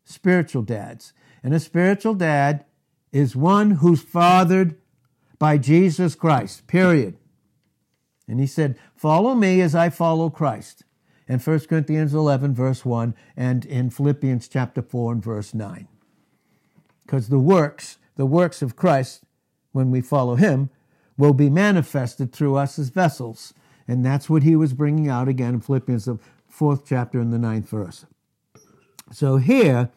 spiritual 0.04 0.62
dads. 0.62 1.12
And 1.42 1.54
a 1.54 1.60
spiritual 1.60 2.14
dad 2.14 2.64
is 3.10 3.36
one 3.36 3.72
who's 3.72 4.02
fathered 4.02 4.76
by 5.38 5.58
Jesus 5.58 6.14
Christ, 6.14 6.66
period. 6.66 7.16
And 8.28 8.40
he 8.40 8.46
said, 8.46 8.78
Follow 8.94 9.34
me 9.34 9.60
as 9.60 9.74
I 9.74 9.90
follow 9.90 10.30
Christ. 10.30 10.84
In 11.28 11.38
1 11.38 11.60
Corinthians 11.60 12.14
11, 12.14 12.54
verse 12.54 12.84
1, 12.84 13.14
and 13.36 13.64
in 13.64 13.90
Philippians 13.90 14.48
chapter 14.48 14.82
4 14.82 15.12
and 15.12 15.22
verse 15.22 15.54
9. 15.54 15.88
Because 17.04 17.28
the 17.28 17.38
works 17.38 17.98
the 18.16 18.26
works 18.26 18.62
of 18.62 18.76
Christ, 18.76 19.22
when 19.72 19.90
we 19.90 20.00
follow 20.00 20.36
him, 20.36 20.70
will 21.16 21.34
be 21.34 21.50
manifested 21.50 22.32
through 22.32 22.56
us 22.56 22.78
as 22.78 22.88
vessels. 22.88 23.54
And 23.88 24.04
that's 24.04 24.30
what 24.30 24.42
he 24.42 24.56
was 24.56 24.72
bringing 24.72 25.08
out 25.08 25.28
again 25.28 25.54
in 25.54 25.60
Philippians, 25.60 26.04
the 26.04 26.18
fourth 26.48 26.84
chapter 26.86 27.20
and 27.20 27.32
the 27.32 27.38
ninth 27.38 27.68
verse. 27.68 28.06
So 29.10 29.36
here, 29.36 29.90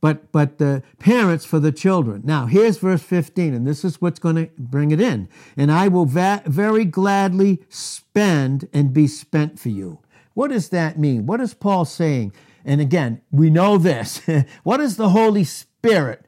but 0.00 0.30
but 0.32 0.58
the 0.58 0.82
parents 0.98 1.44
for 1.44 1.58
the 1.58 1.72
children. 1.72 2.22
Now 2.24 2.46
here's 2.46 2.78
verse 2.78 3.02
15, 3.02 3.54
and 3.54 3.66
this 3.66 3.84
is 3.84 4.00
what's 4.00 4.18
going 4.18 4.36
to 4.36 4.50
bring 4.58 4.90
it 4.90 5.00
in. 5.00 5.28
And 5.56 5.70
I 5.70 5.88
will 5.88 6.06
va- 6.06 6.42
very 6.46 6.84
gladly 6.84 7.62
spend 7.68 8.68
and 8.72 8.92
be 8.92 9.06
spent 9.06 9.58
for 9.58 9.68
you. 9.68 10.00
What 10.34 10.50
does 10.50 10.68
that 10.68 10.98
mean? 10.98 11.26
What 11.26 11.40
is 11.40 11.54
Paul 11.54 11.84
saying? 11.84 12.32
And 12.64 12.80
again, 12.80 13.22
we 13.30 13.50
know 13.50 13.78
this. 13.78 14.20
what 14.62 14.80
is 14.80 14.96
the 14.96 15.10
Holy 15.10 15.44
Spirit 15.44 16.24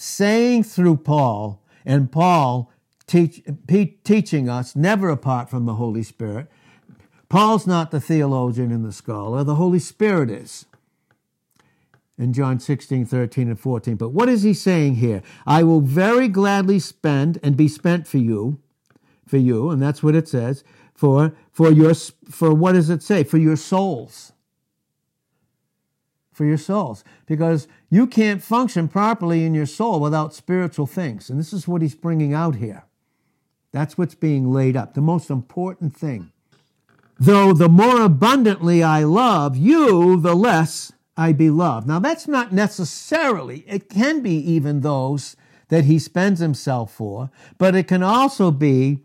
saying 0.00 0.62
through 0.62 0.96
Paul, 0.96 1.60
and 1.84 2.12
Paul 2.12 2.70
teach, 3.08 3.42
teaching 4.04 4.48
us 4.48 4.76
never 4.76 5.08
apart 5.08 5.50
from 5.50 5.66
the 5.66 5.74
Holy 5.74 6.04
Spirit. 6.04 6.46
Paul's 7.28 7.66
not 7.66 7.90
the 7.90 8.00
theologian 8.00 8.70
and 8.70 8.84
the 8.84 8.92
scholar, 8.92 9.42
the 9.42 9.56
Holy 9.56 9.80
Spirit 9.80 10.30
is. 10.30 10.66
In 12.16 12.32
John 12.32 12.60
16, 12.60 13.06
13, 13.06 13.48
and 13.48 13.58
14. 13.58 13.96
But 13.96 14.10
what 14.10 14.28
is 14.28 14.44
he 14.44 14.54
saying 14.54 14.96
here? 14.96 15.20
I 15.46 15.64
will 15.64 15.80
very 15.80 16.28
gladly 16.28 16.78
spend 16.78 17.40
and 17.42 17.56
be 17.56 17.66
spent 17.66 18.06
for 18.06 18.18
you, 18.18 18.60
for 19.26 19.36
you, 19.36 19.68
and 19.70 19.82
that's 19.82 20.02
what 20.02 20.14
it 20.14 20.28
says, 20.28 20.62
for, 20.94 21.34
for 21.50 21.72
your, 21.72 21.94
for 22.30 22.54
what 22.54 22.72
does 22.72 22.88
it 22.88 23.02
say? 23.02 23.24
For 23.24 23.38
your 23.38 23.56
souls 23.56 24.32
for 26.38 26.44
your 26.44 26.56
souls 26.56 27.02
because 27.26 27.66
you 27.90 28.06
can't 28.06 28.42
function 28.42 28.86
properly 28.86 29.44
in 29.44 29.52
your 29.52 29.66
soul 29.66 29.98
without 29.98 30.32
spiritual 30.32 30.86
things. 30.86 31.28
And 31.28 31.38
this 31.38 31.52
is 31.52 31.66
what 31.66 31.82
he's 31.82 31.96
bringing 31.96 32.32
out 32.32 32.54
here. 32.54 32.84
That's 33.72 33.98
what's 33.98 34.14
being 34.14 34.50
laid 34.52 34.76
up, 34.76 34.94
the 34.94 35.00
most 35.00 35.28
important 35.28 35.94
thing. 35.94 36.30
Though 37.18 37.52
the 37.52 37.68
more 37.68 38.02
abundantly 38.02 38.84
I 38.84 39.02
love 39.02 39.56
you, 39.56 40.20
the 40.20 40.36
less 40.36 40.92
I 41.16 41.32
be 41.32 41.50
loved. 41.50 41.88
Now, 41.88 41.98
that's 41.98 42.28
not 42.28 42.52
necessarily, 42.52 43.64
it 43.66 43.88
can 43.88 44.22
be 44.22 44.36
even 44.36 44.80
those 44.80 45.34
that 45.70 45.84
he 45.84 45.98
spends 45.98 46.38
himself 46.38 46.92
for, 46.92 47.30
but 47.58 47.74
it 47.74 47.88
can 47.88 48.04
also 48.04 48.52
be 48.52 49.00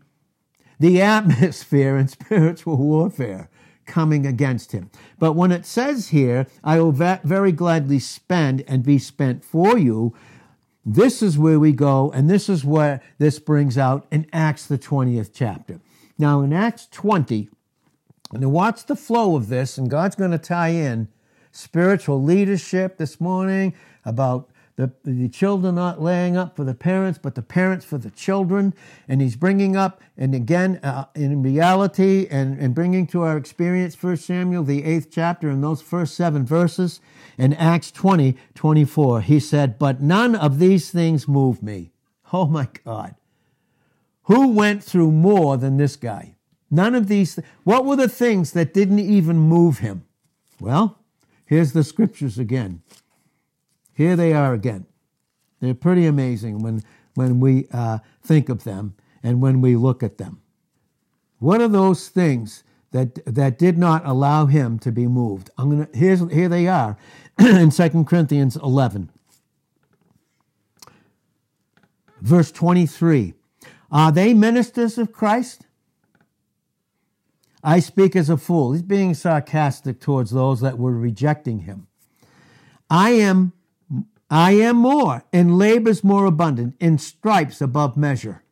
the 0.78 1.02
atmosphere 1.16 1.98
in 1.98 2.06
spiritual 2.06 2.76
warfare 2.76 3.50
coming 3.86 4.26
against 4.26 4.72
him. 4.72 4.90
But 5.18 5.32
when 5.32 5.52
it 5.52 5.66
says 5.66 6.08
here, 6.08 6.46
I 6.62 6.80
will 6.80 6.92
very 6.92 7.52
gladly 7.52 7.98
spend 7.98 8.64
and 8.66 8.82
be 8.82 8.98
spent 8.98 9.44
for 9.44 9.78
you, 9.78 10.14
this 10.84 11.22
is 11.22 11.38
where 11.38 11.58
we 11.58 11.72
go, 11.72 12.10
and 12.10 12.28
this 12.28 12.48
is 12.48 12.64
where 12.64 13.00
this 13.18 13.38
brings 13.38 13.78
out 13.78 14.06
in 14.10 14.26
Acts, 14.32 14.66
the 14.66 14.78
20th 14.78 15.30
chapter. 15.32 15.80
Now, 16.18 16.42
in 16.42 16.52
Acts 16.52 16.86
20, 16.90 17.48
and 18.32 18.52
watch 18.52 18.86
the 18.86 18.96
flow 18.96 19.36
of 19.36 19.48
this, 19.48 19.78
and 19.78 19.88
God's 19.88 20.16
going 20.16 20.32
to 20.32 20.38
tie 20.38 20.68
in 20.68 21.08
spiritual 21.52 22.22
leadership 22.22 22.98
this 22.98 23.20
morning 23.20 23.74
about 24.04 24.50
the, 24.76 24.90
the 25.04 25.28
children 25.28 25.76
not 25.76 26.02
laying 26.02 26.36
up 26.36 26.56
for 26.56 26.64
the 26.64 26.74
parents, 26.74 27.18
but 27.22 27.36
the 27.36 27.42
parents 27.42 27.84
for 27.84 27.96
the 27.96 28.10
children. 28.10 28.74
And 29.06 29.20
he's 29.20 29.36
bringing 29.36 29.76
up, 29.76 30.02
and 30.16 30.34
again, 30.34 30.80
uh, 30.82 31.04
in 31.14 31.42
reality, 31.42 32.26
and, 32.30 32.58
and 32.58 32.74
bringing 32.74 33.06
to 33.08 33.22
our 33.22 33.36
experience, 33.36 34.00
1 34.00 34.16
Samuel, 34.16 34.64
the 34.64 34.84
eighth 34.84 35.08
chapter, 35.10 35.48
in 35.48 35.60
those 35.60 35.80
first 35.80 36.14
seven 36.14 36.44
verses, 36.44 37.00
in 37.38 37.52
Acts 37.54 37.92
20, 37.92 38.36
24, 38.54 39.20
he 39.20 39.38
said, 39.38 39.78
But 39.78 40.00
none 40.00 40.34
of 40.34 40.58
these 40.58 40.90
things 40.90 41.28
move 41.28 41.62
me. 41.62 41.92
Oh 42.32 42.46
my 42.46 42.68
God. 42.84 43.14
Who 44.24 44.48
went 44.48 44.82
through 44.82 45.12
more 45.12 45.56
than 45.56 45.76
this 45.76 45.96
guy? 45.96 46.34
None 46.70 46.94
of 46.94 47.08
these. 47.08 47.36
Th- 47.36 47.46
what 47.62 47.84
were 47.84 47.96
the 47.96 48.08
things 48.08 48.52
that 48.52 48.74
didn't 48.74 48.98
even 48.98 49.38
move 49.38 49.78
him? 49.78 50.04
Well, 50.58 50.98
here's 51.44 51.72
the 51.72 51.84
scriptures 51.84 52.38
again. 52.38 52.82
Here 53.94 54.16
they 54.16 54.32
are 54.32 54.52
again. 54.52 54.86
They're 55.60 55.74
pretty 55.74 56.06
amazing 56.06 56.62
when, 56.62 56.82
when 57.14 57.40
we 57.40 57.68
uh, 57.72 57.98
think 58.22 58.48
of 58.48 58.64
them 58.64 58.94
and 59.22 59.40
when 59.40 59.60
we 59.60 59.76
look 59.76 60.02
at 60.02 60.18
them. 60.18 60.42
What 61.38 61.60
are 61.60 61.68
those 61.68 62.08
things 62.08 62.64
that, 62.90 63.24
that 63.24 63.58
did 63.58 63.78
not 63.78 64.04
allow 64.04 64.46
him 64.46 64.78
to 64.80 64.92
be 64.92 65.06
moved? 65.06 65.50
I'm 65.56 65.70
gonna, 65.70 65.88
here's, 65.94 66.20
here 66.32 66.48
they 66.48 66.66
are 66.66 66.98
in 67.38 67.70
2 67.70 68.04
Corinthians 68.04 68.56
11. 68.56 69.10
Verse 72.20 72.50
23 72.50 73.34
Are 73.90 74.10
they 74.10 74.34
ministers 74.34 74.98
of 74.98 75.12
Christ? 75.12 75.66
I 77.62 77.80
speak 77.80 78.14
as 78.14 78.28
a 78.28 78.36
fool. 78.36 78.72
He's 78.72 78.82
being 78.82 79.14
sarcastic 79.14 79.98
towards 79.98 80.30
those 80.30 80.60
that 80.60 80.78
were 80.78 80.92
rejecting 80.92 81.60
him. 81.60 81.86
I 82.90 83.10
am 83.12 83.54
I 84.30 84.52
am 84.52 84.76
more, 84.76 85.24
in 85.32 85.58
labors 85.58 86.02
more 86.02 86.24
abundant, 86.24 86.76
in 86.80 86.98
stripes 86.98 87.60
above 87.60 87.96
measure. 87.96 88.42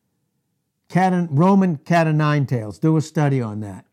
Cat 0.88 1.12
and, 1.12 1.36
Roman 1.36 1.78
cat 1.78 2.06
of 2.06 2.14
nine 2.14 2.46
tails. 2.46 2.78
Do 2.78 2.96
a 2.96 3.00
study 3.00 3.40
on 3.40 3.60
that. 3.60 3.86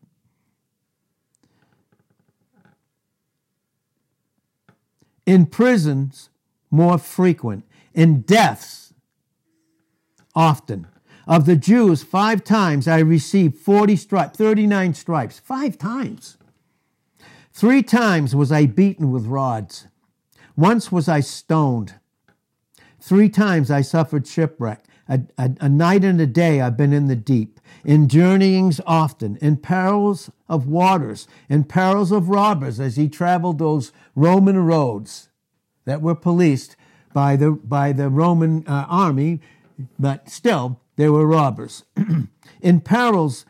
In 5.24 5.46
prisons, 5.46 6.28
more 6.70 6.98
frequent. 6.98 7.64
In 7.94 8.22
deaths, 8.22 8.92
often. 10.34 10.86
Of 11.26 11.46
the 11.46 11.56
Jews, 11.56 12.02
five 12.02 12.42
times 12.42 12.88
I 12.88 12.98
received 12.98 13.56
40 13.56 13.96
stripes, 13.96 14.36
39 14.36 14.94
stripes. 14.94 15.38
Five 15.38 15.78
times. 15.78 16.36
Three 17.52 17.82
times 17.82 18.34
was 18.34 18.50
I 18.50 18.66
beaten 18.66 19.10
with 19.10 19.26
rods. 19.26 19.86
Once 20.60 20.92
was 20.92 21.08
I 21.08 21.20
stoned. 21.20 21.94
Three 23.00 23.30
times 23.30 23.70
I 23.70 23.80
suffered 23.80 24.26
shipwreck. 24.26 24.84
A, 25.08 25.22
a, 25.38 25.52
a, 25.62 25.68
night 25.70 26.04
and 26.04 26.20
a 26.20 26.26
day 26.26 26.60
I've 26.60 26.76
been 26.76 26.92
in 26.92 27.06
the 27.06 27.16
deep, 27.16 27.58
in 27.82 28.08
journeyings 28.08 28.78
often, 28.86 29.36
in 29.36 29.56
perils 29.56 30.30
of 30.50 30.66
waters, 30.66 31.26
in 31.48 31.64
perils 31.64 32.12
of 32.12 32.28
robbers 32.28 32.78
as 32.78 32.96
he 32.96 33.08
traveled 33.08 33.58
those 33.58 33.90
Roman 34.14 34.58
roads 34.58 35.30
that 35.86 36.02
were 36.02 36.14
policed 36.14 36.76
by 37.14 37.36
the, 37.36 37.52
by 37.52 37.92
the 37.92 38.10
Roman 38.10 38.62
uh, 38.68 38.84
army, 38.86 39.40
but 39.98 40.28
still, 40.28 40.78
they 40.96 41.08
were 41.08 41.26
robbers. 41.26 41.84
in 42.60 42.82
perils 42.82 43.46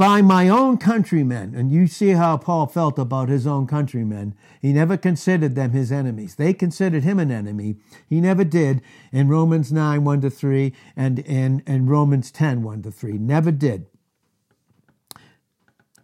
by 0.00 0.22
my 0.22 0.48
own 0.48 0.78
countrymen. 0.78 1.54
And 1.54 1.70
you 1.70 1.86
see 1.86 2.12
how 2.12 2.38
Paul 2.38 2.66
felt 2.66 2.98
about 2.98 3.28
his 3.28 3.46
own 3.46 3.66
countrymen. 3.66 4.34
He 4.62 4.72
never 4.72 4.96
considered 4.96 5.54
them 5.54 5.72
his 5.72 5.92
enemies. 5.92 6.36
They 6.36 6.54
considered 6.54 7.04
him 7.04 7.18
an 7.18 7.30
enemy. 7.30 7.76
He 8.08 8.18
never 8.18 8.42
did 8.42 8.80
in 9.12 9.28
Romans 9.28 9.70
9, 9.70 10.02
1 10.02 10.20
to 10.22 10.30
3, 10.30 10.72
and 10.96 11.18
in, 11.18 11.62
in 11.66 11.84
Romans 11.84 12.30
10, 12.30 12.62
1 12.62 12.80
to 12.84 12.90
3. 12.90 13.18
Never 13.18 13.50
did. 13.50 13.88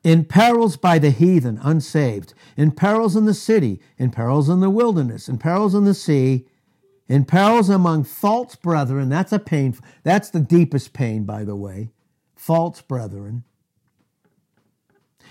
In 0.04 0.26
perils 0.26 0.76
by 0.76 0.98
the 0.98 1.08
heathen, 1.08 1.58
unsaved, 1.62 2.34
in 2.54 2.72
perils 2.72 3.16
in 3.16 3.24
the 3.24 3.32
city, 3.32 3.80
in 3.96 4.10
perils 4.10 4.50
in 4.50 4.60
the 4.60 4.68
wilderness, 4.68 5.26
in 5.26 5.38
perils 5.38 5.74
in 5.74 5.84
the 5.84 5.94
sea, 5.94 6.46
in 7.08 7.24
perils 7.24 7.70
among 7.70 8.04
false 8.04 8.56
brethren. 8.56 9.08
That's 9.08 9.32
a 9.32 9.38
pain. 9.38 9.74
That's 10.02 10.28
the 10.28 10.40
deepest 10.40 10.92
pain, 10.92 11.24
by 11.24 11.44
the 11.44 11.56
way. 11.56 11.92
False 12.34 12.82
brethren. 12.82 13.44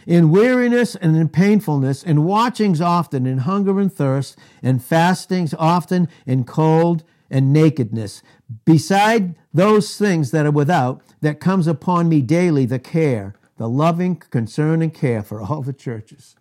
In 0.06 0.32
weariness 0.32 0.96
and 0.96 1.16
in 1.16 1.30
painfulness, 1.30 2.04
in 2.04 2.24
watchings 2.24 2.80
often, 2.80 3.26
in 3.26 3.40
hunger 3.40 3.80
and 3.80 3.92
thirst, 3.92 4.38
in 4.62 4.80
fastings 4.80 5.54
often, 5.58 6.08
in 6.26 6.44
cold 6.44 7.04
and 7.30 7.52
nakedness. 7.52 8.22
Beside 8.66 9.36
those 9.54 9.98
things 9.98 10.32
that 10.32 10.46
are 10.46 10.52
without, 10.52 11.02
that 11.22 11.40
comes 11.40 11.66
upon 11.66 12.08
me 12.08 12.22
daily 12.22 12.66
the 12.66 12.80
care, 12.80 13.34
the 13.58 13.68
loving 13.68 14.16
concern 14.16 14.82
and 14.82 14.94
care 14.94 15.24
for 15.24 15.42
all 15.42 15.62
the 15.62 15.74
churches. 15.74 16.36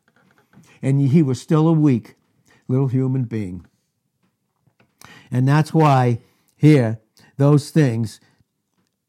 And 0.82 1.00
he 1.00 1.22
was 1.22 1.40
still 1.40 1.66
a 1.66 1.72
weak 1.72 2.16
little 2.68 2.88
human 2.88 3.24
being. 3.24 3.66
And 5.30 5.48
that's 5.48 5.72
why 5.72 6.20
here, 6.56 7.00
those 7.36 7.70
things 7.70 8.20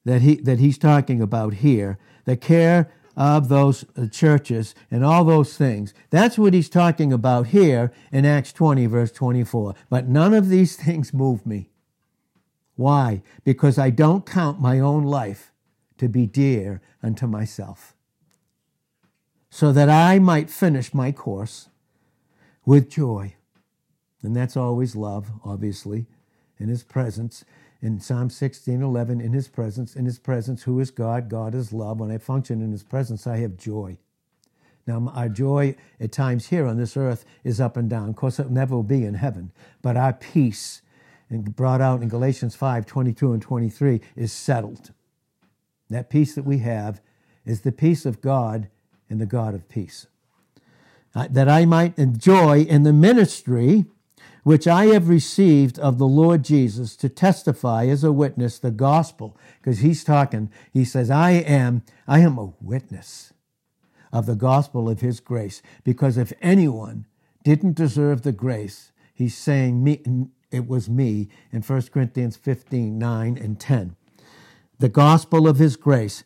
that, 0.05 0.21
he, 0.21 0.35
that 0.35 0.59
he's 0.59 0.77
talking 0.77 1.21
about 1.21 1.55
here, 1.55 1.97
the 2.25 2.37
care 2.37 2.91
of 3.15 3.47
those 3.47 3.86
uh, 3.97 4.08
churches 4.08 4.75
and 4.91 5.04
all 5.04 5.23
those 5.23 5.58
things. 5.58 5.93
That's 6.10 6.38
what 6.38 6.54
he's 6.54 6.69
talking 6.69 7.13
about 7.13 7.47
here 7.47 7.91
in 8.12 8.25
Acts 8.25 8.51
20, 8.54 8.86
verse 8.88 9.12
24. 9.12 9.75
But 9.89 10.08
none 10.08 10.34
of 10.34 10.49
these 10.49 10.75
things 10.84 11.13
move 11.13 11.45
me. 11.45 11.69
Why? 12.75 13.21
Because 13.43 13.78
I 13.78 13.89
don't 13.89 14.25
count 14.25 14.60
my 14.60 14.80
own 14.80 15.04
life 15.04 15.51
to 15.97 16.10
be 16.10 16.25
dear 16.25 16.82
unto 17.01 17.25
myself, 17.25 17.95
so 19.49 19.71
that 19.71 19.89
I 19.89 20.19
might 20.19 20.49
finish 20.49 20.93
my 20.93 21.13
course 21.13 21.69
with 22.65 22.89
joy. 22.89 23.36
And 24.21 24.36
that's 24.36 24.58
always 24.58 24.95
love, 24.95 25.32
obviously, 25.45 26.08
in 26.60 26.67
his 26.67 26.84
presence. 26.84 27.45
In 27.81 27.99
Psalm 27.99 28.29
16, 28.29 28.81
11, 28.81 29.21
in 29.21 29.33
his 29.33 29.47
presence, 29.47 29.95
in 29.95 30.05
his 30.05 30.17
presence, 30.17 30.63
who 30.63 30.79
is 30.79 30.91
God? 30.91 31.29
God 31.29 31.53
is 31.53 31.73
love. 31.73 31.99
When 31.99 32.11
I 32.11 32.17
function 32.17 32.61
in 32.61 32.71
his 32.71 32.83
presence, 32.83 33.27
I 33.27 33.38
have 33.38 33.57
joy. 33.57 33.97
Now, 34.88 35.11
our 35.15 35.29
joy 35.29 35.75
at 35.99 36.11
times 36.11 36.47
here 36.47 36.65
on 36.67 36.77
this 36.77 36.95
earth 36.95 37.25
is 37.43 37.59
up 37.59 37.75
and 37.75 37.89
down. 37.89 38.09
Of 38.09 38.15
course, 38.15 38.39
it 38.39 38.51
never 38.51 38.75
will 38.75 38.83
be 38.83 39.03
in 39.03 39.15
heaven. 39.15 39.51
But 39.81 39.97
our 39.97 40.13
peace, 40.13 40.81
and 41.29 41.55
brought 41.55 41.81
out 41.81 42.01
in 42.01 42.09
Galatians 42.09 42.55
5, 42.55 42.85
22 42.85 43.33
and 43.33 43.41
23, 43.41 44.01
is 44.15 44.31
settled. 44.31 44.91
That 45.89 46.09
peace 46.09 46.35
that 46.35 46.45
we 46.45 46.59
have 46.59 47.01
is 47.45 47.61
the 47.61 47.71
peace 47.71 48.05
of 48.05 48.21
God 48.21 48.69
and 49.09 49.19
the 49.19 49.25
God 49.25 49.53
of 49.53 49.67
peace. 49.67 50.07
Uh, 51.15 51.27
that 51.29 51.47
I 51.47 51.65
might 51.65 51.97
enjoy 51.97 52.61
in 52.61 52.83
the 52.83 52.93
ministry 52.93 53.85
which 54.45 54.67
I 54.67 54.86
have 54.93 55.10
received 55.10 55.79
of 55.79 55.97
the 55.97 56.05
Lord 56.05 56.43
Jesus 56.43 56.95
to 56.97 57.10
testify 57.10 57.88
as 57.88 58.03
a 58.03 58.12
witness 58.12 58.60
the 58.60 58.69
gospel. 58.69 59.36
Because 59.60 59.79
he's 59.79 60.03
talking, 60.03 60.51
he 60.71 60.86
says, 60.86 61.10
I 61.10 61.31
am, 61.31 61.81
I 62.08 62.19
am 62.19 62.38
a 62.38 62.53
witness 62.62 63.34
of 64.13 64.27
the 64.27 64.36
gospel 64.36 64.88
of 64.88 65.01
his 65.01 65.19
grace. 65.19 65.63
Because 65.84 66.15
if 66.15 66.31
anyone 66.43 67.08
didn't 67.43 67.75
deserve 67.75 68.21
the 68.21 68.31
grace, 68.31 68.91
he's 69.15 69.36
saying 69.36 69.84
me, 69.84 70.03
it 70.51 70.67
was 70.67 70.88
me 70.88 71.27
in 71.51 71.63
1 71.63 71.81
Corinthians 71.91 72.38
15, 72.38 72.99
9 72.99 73.38
and 73.39 73.60
10. 73.60 73.95
The 74.77 74.89
gospel 74.89 75.47
of 75.47 75.58
his 75.58 75.75
grace. 75.75 76.23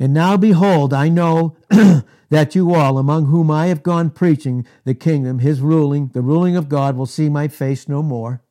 And 0.00 0.14
now 0.14 0.38
behold, 0.38 0.94
I 0.94 1.10
know 1.10 1.54
that 2.30 2.54
you 2.54 2.74
all, 2.74 2.98
among 2.98 3.26
whom 3.26 3.50
I 3.50 3.66
have 3.66 3.82
gone 3.82 4.10
preaching 4.10 4.66
the 4.84 4.94
kingdom, 4.94 5.38
his 5.38 5.60
ruling, 5.60 6.08
the 6.08 6.22
ruling 6.22 6.56
of 6.56 6.68
God, 6.68 6.96
will 6.96 7.06
see 7.06 7.28
my 7.28 7.48
face 7.48 7.88
no 7.88 8.02
more. 8.02 8.42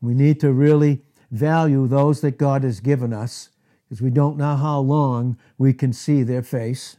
We 0.00 0.14
need 0.14 0.40
to 0.40 0.52
really 0.52 1.02
value 1.30 1.86
those 1.86 2.20
that 2.20 2.38
God 2.38 2.64
has 2.64 2.80
given 2.80 3.12
us 3.12 3.50
because 3.88 4.02
we 4.02 4.10
don't 4.10 4.36
know 4.36 4.56
how 4.56 4.80
long 4.80 5.36
we 5.58 5.72
can 5.72 5.92
see 5.92 6.22
their 6.22 6.42
face 6.42 6.96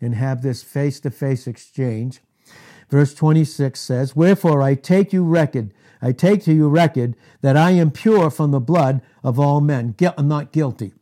and 0.00 0.14
have 0.14 0.42
this 0.42 0.62
face 0.62 1.00
to 1.00 1.10
face 1.10 1.46
exchange. 1.46 2.20
Verse 2.90 3.12
26 3.14 3.78
says, 3.78 4.16
Wherefore 4.16 4.62
I 4.62 4.74
take 4.74 5.12
you 5.12 5.24
record, 5.24 5.74
I 6.00 6.12
take 6.12 6.44
to 6.44 6.52
you 6.52 6.68
record 6.68 7.16
that 7.40 7.56
I 7.56 7.72
am 7.72 7.90
pure 7.90 8.30
from 8.30 8.50
the 8.52 8.60
blood 8.60 9.02
of 9.22 9.38
all 9.38 9.60
men. 9.60 9.94
I'm 10.16 10.28
not 10.28 10.52
guilty. 10.52 10.92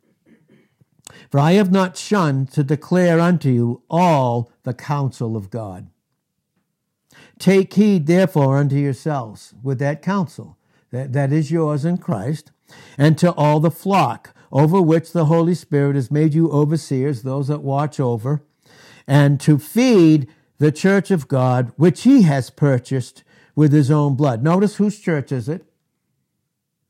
For 1.31 1.41
I 1.41 1.53
have 1.53 1.73
not 1.73 1.97
shunned 1.97 2.51
to 2.53 2.65
declare 2.65 3.21
unto 3.21 3.49
you 3.49 3.83
all 3.91 4.51
the 4.63 4.75
counsel 4.75 5.37
of 5.37 5.51
God. 5.51 5.89
Take 7.39 7.75
heed, 7.75 8.07
therefore, 8.07 8.59
unto 8.59 8.77
yourselves 8.77 9.55
with 9.63 9.79
that 9.79 10.03
counsel 10.03 10.57
that, 10.91 11.13
that 11.13 11.33
is 11.33 11.51
yours 11.51 11.85
in 11.85 11.99
Christ, 11.99 12.51
and 12.97 13.19
to 13.19 13.33
all 13.33 13.61
the 13.61 13.71
flock 13.71 14.35
over 14.51 14.81
which 14.81 15.13
the 15.13 15.27
Holy 15.27 15.55
Spirit 15.55 15.97
has 15.97 16.11
made 16.11 16.35
you 16.35 16.51
overseers, 16.51 17.23
those 17.23 17.49
that 17.49 17.63
watch 17.63 18.01
over, 18.01 18.43
and 19.07 19.41
to 19.41 19.59
feed 19.59 20.29
the 20.59 20.73
church 20.73 21.11
of 21.11 21.29
God, 21.29 21.73
which 21.77 22.03
he 22.03 22.23
has 22.23 22.51
purchased 22.51 23.23
with 23.55 23.73
his 23.73 23.91
own 23.91 24.15
blood. 24.15 24.43
Notice 24.43 24.77
whose 24.77 24.99
church 24.99 25.33
is 25.33 25.49
it? 25.49 25.67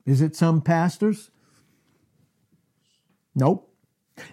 Is 0.05 0.21
it 0.21 0.35
some 0.35 0.61
pastors? 0.61 1.31
Nope. 3.35 3.66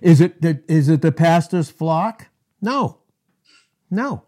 Is 0.00 0.20
it 0.20 0.40
the, 0.40 0.62
is 0.68 0.88
it 0.88 1.02
the 1.02 1.12
pastor's 1.12 1.70
flock? 1.70 2.28
No. 2.60 2.98
No. 3.90 4.24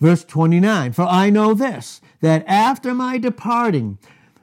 Verse 0.00 0.24
29 0.24 0.92
For 0.92 1.02
I 1.02 1.30
know 1.30 1.54
this, 1.54 2.00
that 2.20 2.44
after 2.46 2.94
my 2.94 3.18
departing 3.18 3.98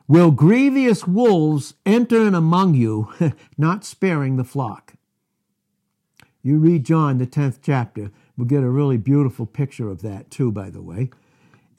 will 0.08 0.32
grievous 0.32 1.08
wolves 1.08 1.76
enter 1.86 2.28
in 2.28 2.36
among 2.36 2.76
you, 2.76 3.12
not 3.58 3.86
sparing 3.86 4.36
the 4.36 4.44
flock. 4.44 4.94
You 6.44 6.60
read 6.60 6.86
John, 6.86 7.18
the 7.18 7.26
10th 7.26 7.60
chapter, 7.62 8.12
we'll 8.38 8.48
get 8.48 8.64
a 8.64 8.70
really 8.70 8.98
beautiful 8.98 9.46
picture 9.46 9.90
of 9.90 10.02
that, 10.04 10.30
too, 10.30 10.52
by 10.52 10.70
the 10.70 10.82
way. 10.82 11.10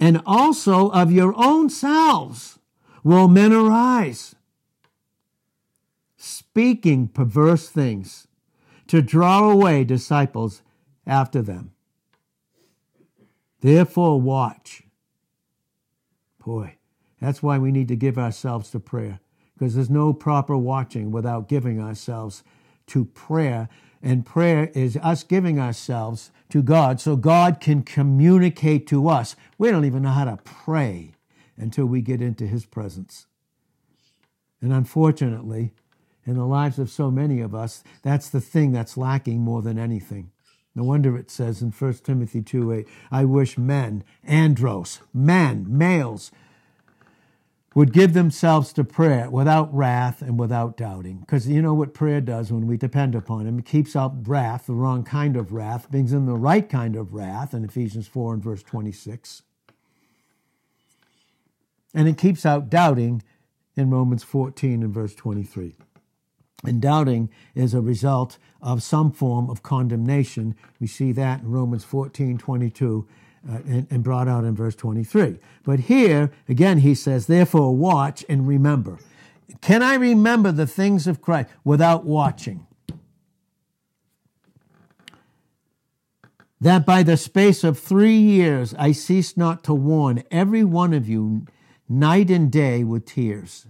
And 0.01 0.23
also 0.27 0.91
of 0.91 1.13
your 1.13 1.35
own 1.37 1.71
selves 1.71 2.59
will 3.05 3.29
men 3.29 3.53
arise 3.53 4.35
speaking 6.57 7.07
perverse 7.07 7.69
things 7.69 8.29
to 8.87 9.03
draw 9.03 9.51
away 9.51 9.85
disciples 9.85 10.63
after 11.07 11.43
them. 11.43 11.71
Therefore, 13.61 14.19
watch. 14.19 14.83
Boy, 16.43 16.77
that's 17.21 17.43
why 17.43 17.59
we 17.59 17.71
need 17.71 17.89
to 17.89 17.95
give 17.95 18.17
ourselves 18.17 18.71
to 18.71 18.81
prayer, 18.81 19.21
because 19.53 19.75
there's 19.75 19.91
no 19.91 20.15
proper 20.15 20.57
watching 20.57 21.11
without 21.11 21.47
giving 21.47 21.79
ourselves 21.79 22.43
to 22.87 23.05
prayer. 23.05 23.69
And 24.03 24.25
prayer 24.25 24.71
is 24.73 24.97
us 25.03 25.25
giving 25.25 25.61
ourselves 25.61 26.31
to 26.49 26.63
God 26.63 27.03
so 27.03 27.17
God 27.17 27.61
can 27.61 27.83
communicate 27.83 28.87
to 28.87 29.11
us. 29.11 29.37
We 29.59 29.71
don't 29.71 29.85
even 29.85 30.05
know 30.05 30.09
how 30.09 30.25
to 30.25 30.39
pray 30.43 31.17
until 31.59 31.85
we 31.85 32.01
get 32.01 32.23
into 32.23 32.47
His 32.47 32.65
presence. 32.65 33.27
And 34.63 34.73
unfortunately, 34.73 35.75
in 36.27 36.37
the 36.37 36.45
lives 36.45 36.79
of 36.79 36.91
so 36.91 37.11
many 37.11 37.41
of 37.41 37.55
us, 37.55 37.85
that's 38.03 38.29
the 38.29 38.41
thing 38.41 38.73
that's 38.73 38.97
lacking 38.97 39.41
more 39.41 39.63
than 39.63 39.79
anything. 39.79 40.33
No 40.75 40.85
wonder 40.85 41.17
it 41.17 41.31
says 41.31 41.63
in 41.63 41.71
1 41.71 41.95
Timothy 42.05 42.43
2 42.43 42.73
8, 42.73 42.89
I 43.11 43.25
wish 43.25 43.57
men, 43.57 44.05
andros, 44.25 45.01
men, 45.15 45.65
males, 45.69 46.31
would 47.75 47.93
give 47.93 48.13
themselves 48.15 48.73
to 48.73 48.85
prayer 48.85 49.31
without 49.31 49.73
wrath 49.75 50.21
and 50.21 50.39
without 50.39 50.77
doubting. 50.77 51.19
Because 51.21 51.49
you 51.49 51.63
know 51.63 51.75
what 51.75 51.95
prayer 51.95 52.21
does 52.21 52.53
when 52.53 52.67
we 52.67 52.77
depend 52.77 53.15
upon 53.15 53.47
Him? 53.47 53.59
It 53.59 53.67
keeps 53.67 53.95
out 53.95 54.29
wrath, 54.29 54.67
the 54.67 54.75
wrong 54.75 55.05
kind 55.05 55.37
of 55.37 55.53
wrath, 55.53 55.91
brings 55.91 56.13
in 56.13 56.27
the 56.27 56.37
right 56.37 56.69
kind 56.69 56.97
of 56.97 57.15
wrath 57.15 57.55
in 57.55 57.65
Ephesians 57.65 58.07
4 58.09 58.35
and 58.35 58.43
verse 58.43 58.63
26. 58.63 59.43
And 61.95 62.09
it 62.09 62.19
keeps 62.19 62.45
out 62.45 62.69
doubting 62.69 63.23
in 63.77 63.91
Romans 63.91 64.25
14 64.25 64.83
and 64.83 64.93
verse 64.93 65.15
23. 65.15 65.75
And 66.65 66.81
doubting 66.81 67.29
is 67.55 67.75
a 67.75 67.81
result 67.81 68.39
of 68.63 68.83
some 68.83 69.13
form 69.13 69.51
of 69.51 69.63
condemnation. 69.63 70.57
We 70.81 70.87
see 70.87 71.13
that 71.13 71.41
in 71.43 71.51
Romans 71.51 71.85
14 71.85 72.39
22 72.39 73.07
uh, 73.49 73.59
and, 73.67 73.87
and 73.91 74.03
brought 74.03 74.27
out 74.27 74.45
in 74.45 74.57
verse 74.57 74.75
23. 74.75 75.39
But 75.65 75.81
here, 75.81 76.33
again, 76.49 76.79
he 76.79 76.95
says, 76.95 77.27
Therefore, 77.27 77.77
watch 77.77 78.25
and 78.29 78.49
remember. 78.49 78.99
Can 79.61 79.83
I 79.83 79.95
remember 79.95 80.51
the 80.51 80.67
things 80.67 81.07
of 81.07 81.23
Christ 81.23 81.51
without 81.63 82.05
watching? 82.05 82.67
That 86.61 86.87
by 86.87 87.03
the 87.03 87.17
space 87.17 87.63
of 87.63 87.79
three 87.79 88.17
years 88.17 88.75
I 88.79 88.93
ceased 88.93 89.37
not 89.37 89.63
to 89.65 89.75
warn 89.75 90.25
every 90.31 90.65
one 90.65 90.95
of 90.95 91.09
you 91.09 91.47
night 91.89 92.31
and 92.31 92.51
day 92.51 92.83
with 92.83 93.05
tears. 93.05 93.67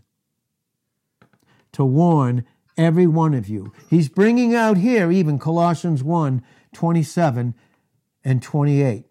To 1.73 1.85
warn 1.85 2.47
every 2.77 3.07
one 3.07 3.35
of 3.35 3.49
you. 3.49 3.73
He's 3.89 4.09
bringing 4.09 4.55
out 4.55 4.77
here 4.77 5.11
even 5.11 5.39
Colossians 5.39 6.03
1 6.03 6.43
27 6.73 7.55
and 8.25 8.43
28. 8.43 9.07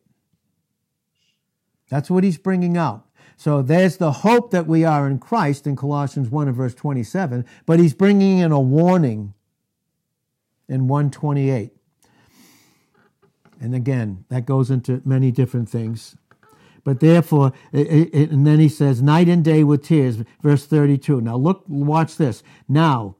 That's 1.89 2.09
what 2.09 2.23
he's 2.23 2.37
bringing 2.37 2.77
out. 2.77 3.07
so 3.37 3.61
there's 3.61 3.97
the 3.97 4.11
hope 4.11 4.51
that 4.51 4.67
we 4.67 4.83
are 4.83 5.07
in 5.07 5.19
Christ 5.19 5.65
in 5.65 5.75
Colossians 5.75 6.29
1 6.29 6.47
and 6.47 6.55
verse 6.55 6.75
27, 6.75 7.45
but 7.65 7.79
he's 7.79 7.93
bringing 7.93 8.39
in 8.39 8.51
a 8.51 8.59
warning 8.59 9.33
in 10.67 10.87
128. 10.87 11.71
And 13.59 13.73
again, 13.73 14.25
that 14.29 14.45
goes 14.45 14.69
into 14.69 15.01
many 15.05 15.31
different 15.31 15.69
things. 15.69 16.17
But 16.83 16.99
therefore, 16.99 17.51
it, 17.71 18.13
it, 18.13 18.29
and 18.29 18.45
then 18.45 18.59
he 18.59 18.69
says, 18.69 19.01
night 19.01 19.27
and 19.27 19.43
day 19.43 19.63
with 19.63 19.83
tears, 19.83 20.17
verse 20.41 20.65
32. 20.65 21.19
Now 21.19 21.35
look, 21.35 21.63
watch 21.67 22.17
this. 22.17 22.43
Now, 22.67 23.15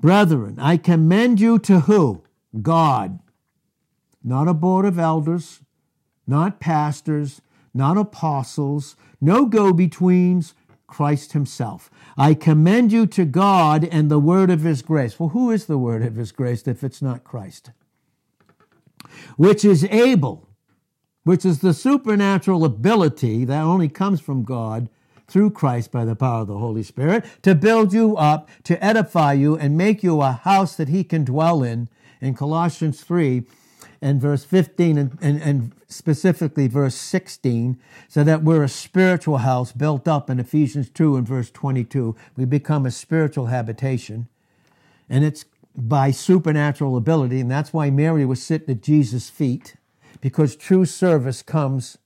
brethren, 0.00 0.58
I 0.58 0.76
commend 0.76 1.40
you 1.40 1.58
to 1.60 1.80
who? 1.80 2.24
God. 2.60 3.20
Not 4.22 4.48
a 4.48 4.54
board 4.54 4.84
of 4.84 4.98
elders, 4.98 5.60
not 6.26 6.60
pastors, 6.60 7.42
not 7.74 7.96
apostles, 7.96 8.96
no 9.20 9.46
go 9.46 9.72
betweens, 9.72 10.54
Christ 10.86 11.32
Himself. 11.32 11.90
I 12.16 12.34
commend 12.34 12.92
you 12.92 13.06
to 13.06 13.24
God 13.24 13.84
and 13.84 14.08
the 14.08 14.20
word 14.20 14.50
of 14.50 14.62
His 14.62 14.80
grace. 14.80 15.18
Well, 15.18 15.30
who 15.30 15.50
is 15.50 15.66
the 15.66 15.78
word 15.78 16.02
of 16.02 16.14
His 16.14 16.30
grace 16.30 16.66
if 16.68 16.84
it's 16.84 17.02
not 17.02 17.24
Christ? 17.24 17.72
Which 19.36 19.64
is 19.64 19.84
able, 19.90 20.48
which 21.24 21.44
is 21.44 21.60
the 21.60 21.74
supernatural 21.74 22.64
ability 22.64 23.44
that 23.44 23.62
only 23.62 23.88
comes 23.88 24.20
from 24.20 24.44
God 24.44 24.88
through 25.26 25.50
Christ 25.50 25.90
by 25.90 26.04
the 26.04 26.16
power 26.16 26.42
of 26.42 26.48
the 26.48 26.58
Holy 26.58 26.82
Spirit 26.82 27.24
to 27.42 27.54
build 27.54 27.92
you 27.92 28.16
up, 28.16 28.48
to 28.64 28.82
edify 28.84 29.32
you, 29.32 29.56
and 29.56 29.76
make 29.76 30.02
you 30.02 30.20
a 30.20 30.32
house 30.32 30.76
that 30.76 30.88
He 30.88 31.04
can 31.04 31.24
dwell 31.24 31.62
in. 31.62 31.88
In 32.20 32.34
Colossians 32.34 33.02
3, 33.02 33.44
and 34.04 34.20
verse 34.20 34.44
15 34.44 34.98
and, 34.98 35.18
and, 35.22 35.42
and, 35.42 35.72
specifically 35.88 36.66
verse 36.66 36.94
16, 36.94 37.78
so 38.08 38.24
that 38.24 38.42
we're 38.42 38.64
a 38.64 38.68
spiritual 38.68 39.38
house 39.38 39.70
built 39.70 40.08
up 40.08 40.28
in 40.28 40.40
Ephesians 40.40 40.90
2 40.90 41.16
and 41.16 41.26
verse 41.26 41.50
22. 41.50 42.16
We 42.36 42.44
become 42.44 42.84
a 42.84 42.90
spiritual 42.90 43.46
habitation. 43.46 44.28
And 45.08 45.24
it's 45.24 45.44
by 45.76 46.10
supernatural 46.10 46.96
ability. 46.96 47.40
And 47.40 47.50
that's 47.50 47.72
why 47.72 47.90
Mary 47.90 48.24
was 48.26 48.42
sitting 48.42 48.74
at 48.74 48.82
Jesus' 48.82 49.30
feet, 49.30 49.76
because 50.20 50.56
true 50.56 50.84
service 50.84 51.42
comes 51.42 51.96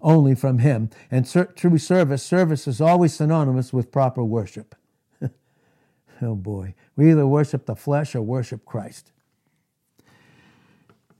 only 0.00 0.34
from 0.34 0.58
him. 0.58 0.90
And 1.10 1.28
true 1.56 1.78
service, 1.78 2.22
service 2.22 2.66
is 2.66 2.80
always 2.80 3.14
synonymous 3.14 3.72
with 3.72 3.92
proper 3.92 4.22
worship. 4.22 4.74
oh 6.22 6.34
boy. 6.34 6.74
We 6.96 7.10
either 7.10 7.26
worship 7.26 7.66
the 7.66 7.76
flesh 7.76 8.14
or 8.14 8.22
worship 8.22 8.64
Christ. 8.64 9.12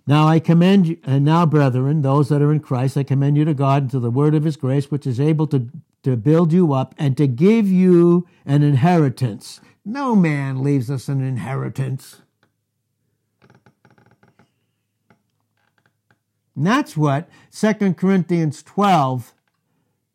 Now 0.07 0.27
I 0.27 0.41
commend 0.41 0.87
you, 0.87 0.99
and 1.05 1.23
now, 1.23 1.45
brethren, 1.45 2.01
those 2.01 2.31
that 2.31 2.41
are 2.41 2.51
in 2.51 2.61
Christ, 2.61 2.97
I 2.97 3.03
commend 3.03 3.37
you 3.37 3.45
to 3.45 3.53
God 3.53 3.83
and 3.83 3.91
to 3.91 4.01
the 4.01 4.11
word 4.11 4.35
of 4.35 4.45
his 4.45 4.57
grace, 4.57 4.91
which 4.91 5.07
is 5.07 5.21
able 5.21 5.47
to, 5.49 5.69
to 6.03 6.17
build 6.17 6.51
you 6.51 6.73
up 6.73 6.95
and 6.97 7.15
to 7.19 7.27
give 7.27 7.69
you 7.69 8.27
an 8.47 8.63
inheritance. 8.63 9.61
No 9.85 10.17
man 10.17 10.63
leaves 10.63 10.91
us 10.91 11.09
an 11.09 11.23
inheritance. 11.23 12.23
And 16.59 16.67
that's 16.67 16.97
what 16.97 17.29
2 17.53 17.95
Corinthians 17.95 18.65
12, 18.65 19.33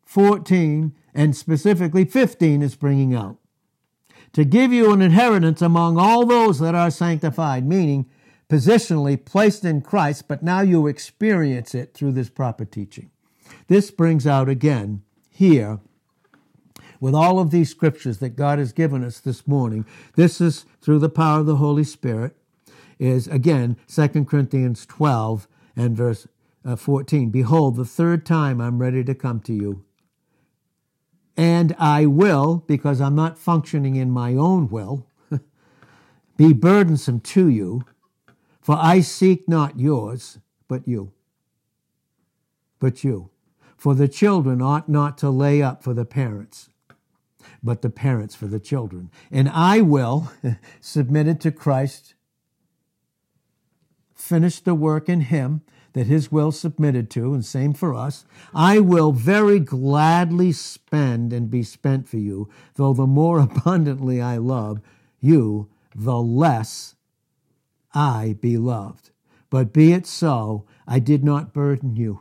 14, 0.02 0.94
and 1.14 1.34
specifically 1.34 2.04
15 2.04 2.60
is 2.60 2.76
bringing 2.76 3.14
out. 3.14 3.38
To 4.34 4.44
give 4.44 4.70
you 4.70 4.92
an 4.92 5.00
inheritance 5.00 5.62
among 5.62 5.96
all 5.96 6.26
those 6.26 6.58
that 6.58 6.74
are 6.74 6.90
sanctified, 6.90 7.66
meaning 7.66 8.10
positionally 8.50 9.24
placed 9.24 9.64
in 9.64 9.80
Christ, 9.80 10.28
but 10.28 10.42
now 10.42 10.60
you 10.60 10.86
experience 10.86 11.74
it 11.74 11.94
through 11.94 12.12
this 12.12 12.28
proper 12.28 12.66
teaching. 12.66 13.10
This 13.68 13.90
brings 13.90 14.26
out 14.26 14.50
again 14.50 15.02
here 15.30 15.80
with 17.00 17.14
all 17.14 17.38
of 17.38 17.52
these 17.52 17.70
scriptures 17.70 18.18
that 18.18 18.36
God 18.36 18.58
has 18.58 18.74
given 18.74 19.02
us 19.02 19.18
this 19.18 19.48
morning. 19.48 19.86
This 20.14 20.42
is 20.42 20.66
through 20.82 20.98
the 20.98 21.08
power 21.08 21.40
of 21.40 21.46
the 21.46 21.56
Holy 21.56 21.84
Spirit 21.84 22.36
is 22.98 23.28
again 23.28 23.78
2 23.88 24.26
Corinthians 24.26 24.84
12 24.84 25.48
and 25.74 25.96
verse 25.96 26.28
uh, 26.64 26.76
14. 26.76 27.30
Behold, 27.30 27.76
the 27.76 27.84
third 27.84 28.24
time 28.24 28.60
I'm 28.60 28.78
ready 28.78 29.04
to 29.04 29.14
come 29.14 29.40
to 29.40 29.52
you. 29.52 29.84
And 31.36 31.74
I 31.78 32.06
will, 32.06 32.64
because 32.66 33.00
I'm 33.00 33.14
not 33.14 33.38
functioning 33.38 33.96
in 33.96 34.10
my 34.10 34.34
own 34.34 34.68
will, 34.68 35.06
be 36.36 36.52
burdensome 36.52 37.20
to 37.20 37.48
you 37.48 37.84
for 38.64 38.78
I 38.80 39.00
seek 39.00 39.46
not 39.46 39.78
yours, 39.78 40.38
but 40.68 40.88
you. 40.88 41.12
But 42.80 43.04
you. 43.04 43.28
For 43.76 43.94
the 43.94 44.08
children 44.08 44.62
ought 44.62 44.88
not 44.88 45.18
to 45.18 45.28
lay 45.28 45.60
up 45.60 45.82
for 45.82 45.92
the 45.92 46.06
parents, 46.06 46.70
but 47.62 47.82
the 47.82 47.90
parents 47.90 48.34
for 48.34 48.46
the 48.46 48.58
children. 48.58 49.10
And 49.30 49.50
I 49.50 49.82
will, 49.82 50.32
submitted 50.80 51.42
to 51.42 51.52
Christ, 51.52 52.14
finish 54.14 54.60
the 54.60 54.74
work 54.74 55.10
in 55.10 55.20
Him 55.20 55.60
that 55.94 56.06
His 56.06 56.30
will 56.30 56.52
submitted 56.52 57.08
to, 57.10 57.32
and 57.32 57.44
same 57.44 57.72
for 57.72 57.94
us. 57.94 58.26
I 58.54 58.78
will 58.80 59.12
very 59.12 59.58
gladly 59.58 60.52
spend 60.52 61.32
and 61.32 61.50
be 61.50 61.62
spent 61.62 62.08
for 62.08 62.18
you, 62.18 62.50
though 62.74 62.92
the 62.92 63.06
more 63.06 63.38
abundantly 63.40 64.20
I 64.20 64.36
love 64.36 64.80
you, 65.20 65.68
the 65.94 66.18
less 66.18 66.94
I 67.94 68.36
be 68.40 68.58
loved. 68.58 69.10
But 69.50 69.72
be 69.72 69.92
it 69.92 70.06
so, 70.06 70.66
I 70.86 70.98
did 70.98 71.24
not 71.24 71.52
burden 71.52 71.96
you. 71.96 72.20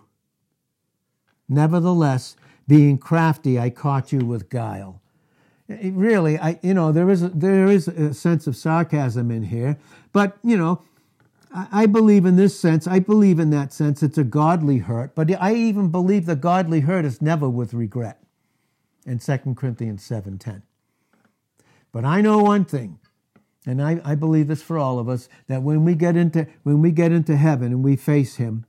Nevertheless, 1.50 2.36
being 2.68 2.98
crafty, 2.98 3.60
I 3.60 3.70
caught 3.70 4.12
you 4.12 4.20
with 4.20 4.50
guile. 4.50 5.02
It 5.68 5.94
really, 5.94 6.38
I 6.38 6.60
you 6.62 6.74
know 6.74 6.92
there 6.92 7.10
is 7.10 7.24
a, 7.24 7.30
there 7.30 7.68
is 7.68 7.88
a 7.88 8.14
sense 8.14 8.48
of 8.48 8.56
sarcasm 8.56 9.32
in 9.32 9.44
here, 9.44 9.78
but 10.12 10.38
you 10.44 10.58
know, 10.58 10.84
I, 11.54 11.86
believe 11.86 12.26
in 12.26 12.36
this 12.36 12.60
sense. 12.60 12.88
I 12.88 12.98
believe 12.98 13.38
in 13.38 13.52
that 13.52 13.72
sense. 13.72 14.02
It's 14.02 14.18
a 14.18 14.24
godly 14.24 14.80
hurt, 14.80 15.14
but 15.14 15.30
I 15.40 15.54
even 15.54 15.90
believe 15.90 16.26
the 16.26 16.36
godly 16.36 16.80
hurt 16.80 17.06
is 17.06 17.22
never 17.22 17.48
with 17.48 17.74
regret. 17.74 18.20
In 19.06 19.20
2 19.20 19.38
Corinthians 19.56 20.04
seven 20.04 20.40
ten. 20.40 20.64
But 21.92 22.06
I 22.06 22.22
know 22.22 22.40
one 22.40 22.66
thing: 22.66 23.00
and 23.66 23.82
I, 23.82 24.02
I 24.04 24.16
believe 24.16 24.48
this 24.48 24.62
for 24.62 24.78
all 24.78 24.98
of 24.98 25.10
us, 25.10 25.28
that 25.48 25.62
when 25.62 25.84
we 25.84 25.94
get 25.94 26.16
into 26.16 26.48
when 26.64 26.82
we 26.82 26.92
get 26.92 27.12
into 27.12 27.36
heaven 27.36 27.74
and 27.74 27.84
we 27.84 27.96
face 27.98 28.38
him 28.38 28.66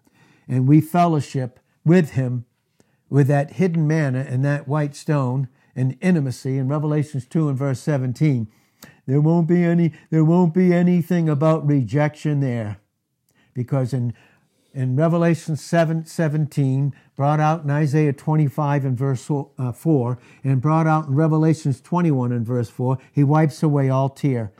and 0.48 0.68
we 0.68 0.80
fellowship 0.80 1.60
with 1.84 2.10
him 2.10 2.44
with 3.08 3.28
that 3.28 3.52
hidden 3.52 3.86
manna 3.86 4.26
and 4.28 4.44
that 4.44 4.66
white 4.66 4.96
stone 4.96 5.48
and 5.76 5.96
intimacy 6.00 6.58
in 6.58 6.68
Revelations 6.68 7.26
2 7.26 7.48
and 7.48 7.58
verse 7.58 7.80
17, 7.80 8.48
there 9.06 9.20
won't 9.20 9.46
be 9.46 9.62
any 9.64 9.92
there 10.10 10.24
won't 10.24 10.54
be 10.54 10.72
anything 10.72 11.28
about 11.28 11.66
rejection 11.66 12.40
there. 12.40 12.78
Because 13.52 13.92
in 13.92 14.14
in 14.72 14.96
Revelation 14.96 15.56
7 15.56 16.04
17, 16.04 16.94
brought 17.14 17.38
out 17.38 17.62
in 17.62 17.70
Isaiah 17.70 18.12
25 18.12 18.84
and 18.84 18.98
verse 18.98 19.30
uh, 19.30 19.70
4, 19.70 20.18
and 20.42 20.60
brought 20.60 20.88
out 20.88 21.06
in 21.06 21.14
Revelations 21.14 21.80
21 21.80 22.32
and 22.32 22.44
verse 22.44 22.68
4, 22.68 22.98
he 23.12 23.22
wipes 23.22 23.62
away 23.62 23.88
all 23.88 24.08
tear 24.08 24.52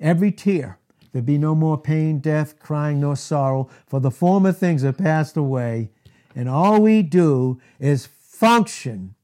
every 0.00 0.32
tear. 0.32 0.78
There 1.12 1.22
be 1.22 1.38
no 1.38 1.54
more 1.54 1.78
pain, 1.78 2.18
death, 2.18 2.58
crying, 2.58 3.00
nor 3.00 3.16
sorrow, 3.16 3.68
for 3.86 4.00
the 4.00 4.10
former 4.10 4.52
things 4.52 4.84
are 4.84 4.92
passed 4.92 5.36
away. 5.36 5.90
And 6.34 6.48
all 6.48 6.80
we 6.80 7.02
do 7.02 7.60
is 7.78 8.06
function 8.06 9.14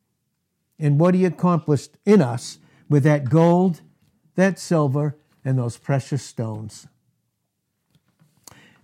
in 0.78 0.98
what 0.98 1.14
He 1.14 1.24
accomplished 1.24 1.96
in 2.04 2.20
us 2.20 2.58
with 2.88 3.04
that 3.04 3.30
gold, 3.30 3.80
that 4.36 4.58
silver, 4.58 5.16
and 5.44 5.58
those 5.58 5.76
precious 5.76 6.22
stones. 6.22 6.86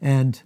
And 0.00 0.42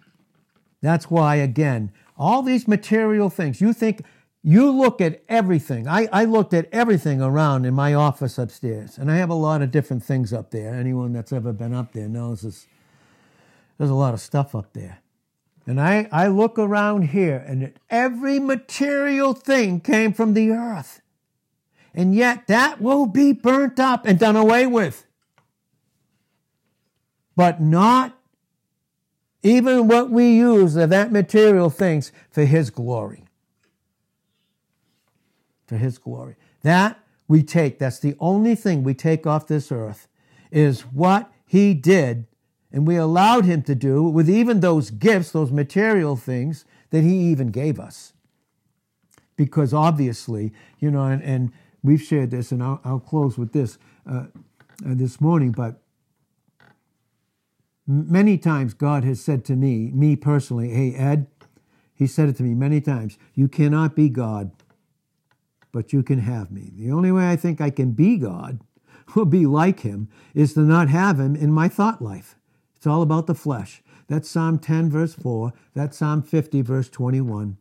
that's 0.83 1.11
why, 1.11 1.37
again, 1.37 1.93
all 2.17 2.43
these 2.43 2.69
material 2.69 3.31
things, 3.31 3.61
you 3.61 3.73
think 3.73 4.05
you 4.43 4.71
look 4.71 5.01
at 5.01 5.23
everything. 5.29 5.89
I, 5.89 6.09
I 6.13 6.25
looked 6.25 6.55
at 6.55 6.69
everything 6.73 7.21
around 7.21 7.65
in 7.65 7.75
my 7.75 7.95
office 7.95 8.39
upstairs, 8.39 8.97
and 8.97 9.11
I 9.11 9.17
have 9.17 9.31
a 9.31 9.35
lot 9.35 9.61
of 9.61 9.71
different 9.71 10.05
things 10.05 10.33
up 10.33 10.51
there. 10.51 10.75
Anyone 10.75 11.13
that's 11.13 11.33
ever 11.33 11.53
been 11.53 11.75
up 11.75 11.93
there 11.93 12.09
knows 12.09 12.43
this, 12.43 12.67
there's 13.77 13.91
a 13.91 13.95
lot 13.95 14.15
of 14.15 14.21
stuff 14.21 14.55
up 14.55 14.73
there. 14.73 15.01
And 15.67 15.81
I, 15.81 16.09
I 16.13 16.29
look 16.29 16.59
around 16.59 17.09
here, 17.09 17.45
and 17.45 17.73
every 17.91 18.39
material 18.39 19.35
thing 19.35 19.81
came 19.81 20.13
from 20.13 20.35
the 20.35 20.53
earth. 20.53 21.03
And 21.97 22.15
yet 22.15 22.47
that 22.47 22.81
will 22.81 23.07
be 23.07 23.33
burnt 23.33 23.81
up 23.81 24.07
and 24.07 24.19
done 24.19 24.37
away 24.37 24.67
with. 24.67 25.07
But 27.35 27.61
not 27.61 28.17
even 29.43 29.89
what 29.89 30.11
we 30.11 30.37
use 30.37 30.77
of 30.77 30.91
that 30.91 31.11
material 31.11 31.71
things 31.71 32.13
for 32.31 32.45
His 32.45 32.71
glory 32.71 33.27
for 35.67 35.77
his 35.77 35.99
glory. 35.99 36.37
That 36.63 36.99
we 37.29 37.43
take, 37.43 37.79
that's 37.79 37.99
the 37.99 38.15
only 38.21 38.55
thing 38.55 38.83
we 38.83 38.95
take 38.95 39.27
off 39.27 39.47
this 39.47 39.71
earth, 39.73 40.09
is 40.51 40.83
what 40.83 41.31
he 41.45 41.75
did 41.75 42.27
and 42.73 42.87
we 42.87 42.97
allowed 42.97 43.45
him 43.45 43.63
to 43.63 43.75
do 43.75 44.03
with 44.03 44.29
even 44.29 44.61
those 44.61 44.91
gifts, 44.91 45.31
those 45.31 45.51
material 45.51 46.17
things 46.17 46.65
that 46.91 47.03
he 47.03 47.17
even 47.31 47.49
gave 47.49 47.81
us. 47.81 48.13
because 49.37 49.75
obviously, 49.75 50.51
you 50.79 50.91
know, 50.91 51.05
and, 51.05 51.23
and 51.23 51.53
we've 51.87 52.03
shared 52.03 52.31
this, 52.31 52.53
and 52.53 52.63
I'll, 52.63 52.81
I'll 52.85 53.01
close 53.01 53.39
with 53.39 53.53
this 53.53 53.79
uh, 54.11 54.15
uh, 54.15 54.25
this 54.81 55.21
morning, 55.21 55.53
but 55.53 55.81
many 57.87 58.37
times 58.37 58.75
God 58.75 59.05
has 59.05 59.21
said 59.21 59.45
to 59.47 59.57
me, 59.57 59.91
me 59.93 60.17
personally, 60.17 60.71
hey, 60.71 60.95
Ed, 60.95 61.27
he 61.95 62.07
said 62.07 62.29
it 62.29 62.37
to 62.37 62.43
me 62.43 62.55
many 62.55 62.81
times, 62.81 63.17
you 63.35 63.49
cannot 63.49 63.95
be 63.95 64.09
God, 64.09 64.51
but 65.73 65.93
you 65.93 66.03
can 66.03 66.19
have 66.19 66.51
me. 66.51 66.73
The 66.77 66.91
only 66.91 67.13
way 67.13 67.31
I 67.31 67.37
think 67.37 67.61
I 67.61 67.71
can 67.71 67.93
be 67.93 68.17
God 68.19 68.61
will 69.15 69.25
be 69.25 69.47
like 69.47 69.81
him 69.81 70.09
is 70.35 70.55
to 70.55 70.61
not 70.61 70.89
have 70.89 71.19
him 71.19 71.37
in 71.37 71.53
my 71.53 71.69
thought 71.69 72.03
life. 72.03 72.37
It's 72.75 72.87
all 72.87 73.03
about 73.03 73.27
the 73.27 73.35
flesh. 73.35 73.83
That's 74.09 74.29
Psalm 74.29 74.59
10, 74.59 74.91
verse 74.91 75.15
4. 75.15 75.53
That's 75.75 75.97
Psalm 75.97 76.23
50, 76.23 76.61
verse 76.63 76.89
21. 76.89 77.57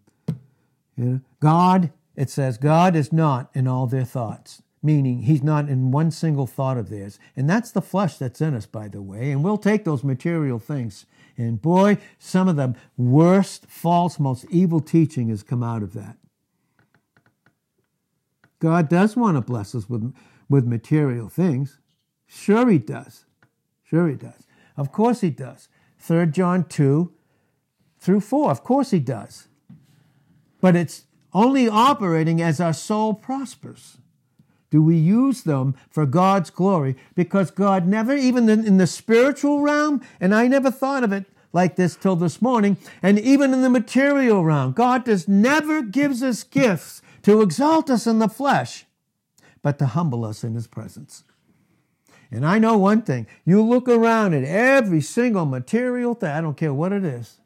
You 0.98 1.06
know, 1.06 1.22
God, 1.40 1.92
it 2.16 2.30
says, 2.30 2.58
God 2.58 2.96
is 2.96 3.12
not 3.12 3.50
in 3.54 3.68
all 3.68 3.88
their 3.88 4.06
thoughts, 4.06 4.62
meaning 4.82 5.24
he's 5.24 5.44
not 5.44 5.70
in 5.70 5.92
one 5.92 6.12
single 6.12 6.48
thought 6.48 6.78
of 6.78 6.90
theirs. 6.90 7.20
And 7.36 7.50
that's 7.50 7.72
the 7.72 7.82
flesh 7.82 8.18
that's 8.18 8.42
in 8.42 8.54
us, 8.54 8.66
by 8.66 8.88
the 8.88 9.02
way. 9.02 9.32
And 9.32 9.44
we'll 9.44 9.58
take 9.58 9.84
those 9.84 10.04
material 10.04 10.60
things. 10.60 11.06
And 11.38 11.62
boy, 11.62 11.98
some 12.18 12.48
of 12.48 12.56
the 12.56 12.76
worst, 12.98 13.66
false, 13.68 14.20
most 14.20 14.46
evil 14.50 14.80
teaching 14.80 15.30
has 15.30 15.44
come 15.44 15.64
out 15.64 15.84
of 15.84 15.94
that. 15.94 16.18
God 18.60 18.88
does 18.88 19.16
want 19.16 19.36
to 19.38 19.42
bless 19.42 19.76
us 19.76 19.90
with, 19.90 20.14
with 20.50 20.66
material 20.66 21.28
things. 21.28 21.80
Sure, 22.26 22.70
he 22.70 22.78
does. 22.78 23.26
Sure, 23.84 24.08
he 24.08 24.16
does. 24.16 24.48
Of 24.78 24.92
course, 24.92 25.22
he 25.22 25.30
does. 25.30 25.68
3 26.00 26.28
John 26.28 26.64
2 26.64 27.12
through 28.00 28.22
4. 28.22 28.52
Of 28.52 28.64
course, 28.64 28.92
he 28.92 29.00
does. 29.00 29.48
But 30.62 30.76
it's 30.76 31.04
only 31.36 31.68
operating 31.68 32.42
as 32.42 32.62
our 32.62 32.74
soul 32.74 33.14
prospers. 33.14 33.98
Do 34.72 34.82
we 34.82 34.96
use 34.96 35.44
them 35.44 35.76
for 35.90 36.06
God's 36.06 36.50
glory? 36.50 36.96
Because 37.14 37.52
God 37.52 37.86
never, 37.86 38.16
even 38.16 38.50
in 38.50 38.78
the 38.78 38.88
spiritual 38.88 39.60
realm, 39.60 40.02
and 40.20 40.34
I 40.34 40.48
never 40.48 40.72
thought 40.72 41.04
of 41.04 41.12
it 41.12 41.26
like 41.52 41.76
this 41.76 41.96
till 41.96 42.16
this 42.16 42.42
morning, 42.42 42.78
and 43.04 43.20
even 43.20 43.54
in 43.54 43.62
the 43.62 43.70
material 43.70 44.44
realm, 44.44 44.72
God 44.72 45.06
does 45.06 45.28
never 45.28 45.82
gives 45.82 46.24
us 46.24 46.44
gifts 46.44 47.02
to 47.24 47.42
exalt 47.42 47.90
us 47.90 48.08
in 48.08 48.20
the 48.20 48.30
flesh, 48.30 48.86
but 49.62 49.78
to 49.80 49.88
humble 49.88 50.26
us 50.26 50.44
in 50.44 50.56
his 50.56 50.68
presence. 50.68 51.24
And 52.32 52.46
I 52.46 52.60
know 52.60 52.78
one 52.78 53.02
thing 53.02 53.28
you 53.46 53.62
look 53.62 53.88
around 53.88 54.34
at 54.34 54.44
every 54.44 55.02
single 55.02 55.46
material 55.46 56.14
thing, 56.14 56.32
I 56.32 56.42
don't 56.42 56.58
care 56.58 56.74
what 56.74 56.92
it 56.92 57.04
is, 57.04 57.40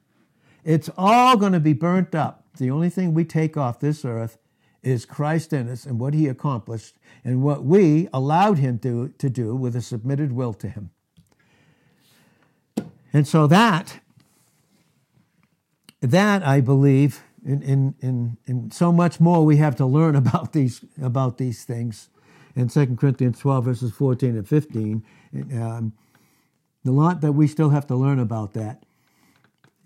it's 0.64 0.90
all 0.98 1.38
going 1.38 1.54
to 1.54 1.60
be 1.60 1.74
burnt 1.74 2.14
up. 2.14 2.49
The 2.60 2.70
only 2.70 2.90
thing 2.90 3.14
we 3.14 3.26
take 3.26 3.58
off 3.58 3.80
this 3.80 4.06
earth 4.06 4.38
is 4.84 5.06
Christ 5.06 5.52
in 5.54 5.70
us 5.70 5.86
and 5.86 6.00
what 6.00 6.14
he 6.14 6.28
accomplished 6.28 6.96
and 7.24 7.42
what 7.42 7.64
we 7.64 8.08
allowed 8.14 8.60
him 8.60 8.80
to, 8.80 9.10
to 9.18 9.30
do 9.30 9.56
with 9.56 9.76
a 9.76 9.82
submitted 9.82 10.34
will 10.34 10.54
to 10.56 10.70
him. 10.70 10.92
And 13.12 13.28
so 13.28 13.48
that, 13.48 14.00
that 16.02 16.46
I 16.46 16.62
believe, 16.62 17.24
in, 17.44 17.62
in, 17.64 17.96
in, 18.02 18.38
in 18.46 18.72
so 18.72 18.92
much 18.92 19.20
more 19.20 19.46
we 19.46 19.58
have 19.58 19.76
to 19.78 19.86
learn 19.86 20.16
about 20.18 20.54
these, 20.54 20.82
about 21.02 21.38
these 21.38 21.64
things 21.64 22.10
in 22.56 22.68
2 22.68 22.98
Corinthians 22.98 23.40
12, 23.40 23.66
verses 23.66 23.92
14 23.94 24.36
and 24.36 24.48
15. 24.48 25.04
Um, 25.54 25.94
the 26.84 26.92
lot 26.92 27.22
that 27.22 27.34
we 27.34 27.48
still 27.48 27.70
have 27.70 27.88
to 27.88 27.96
learn 27.96 28.20
about 28.20 28.54
that. 28.54 28.84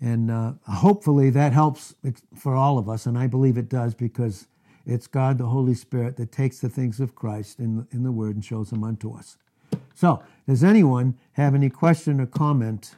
And 0.04 0.30
uh, 0.30 0.52
hopefully 0.68 1.30
that 1.30 1.54
helps 1.54 1.94
for 2.36 2.54
all 2.54 2.76
of 2.76 2.90
us, 2.90 3.06
and 3.06 3.16
I 3.16 3.26
believe 3.26 3.56
it 3.56 3.70
does 3.70 3.94
because 3.94 4.48
it's 4.84 5.06
God, 5.06 5.38
the 5.38 5.46
Holy 5.46 5.72
Spirit, 5.72 6.18
that 6.18 6.30
takes 6.30 6.58
the 6.58 6.68
things 6.68 7.00
of 7.00 7.14
Christ 7.14 7.58
in, 7.58 7.86
in 7.90 8.02
the 8.02 8.12
Word 8.12 8.34
and 8.34 8.44
shows 8.44 8.68
them 8.68 8.84
unto 8.84 9.14
us. 9.14 9.38
So, 9.94 10.22
does 10.46 10.62
anyone 10.62 11.16
have 11.32 11.54
any 11.54 11.70
question 11.70 12.20
or 12.20 12.26
comment 12.26 12.94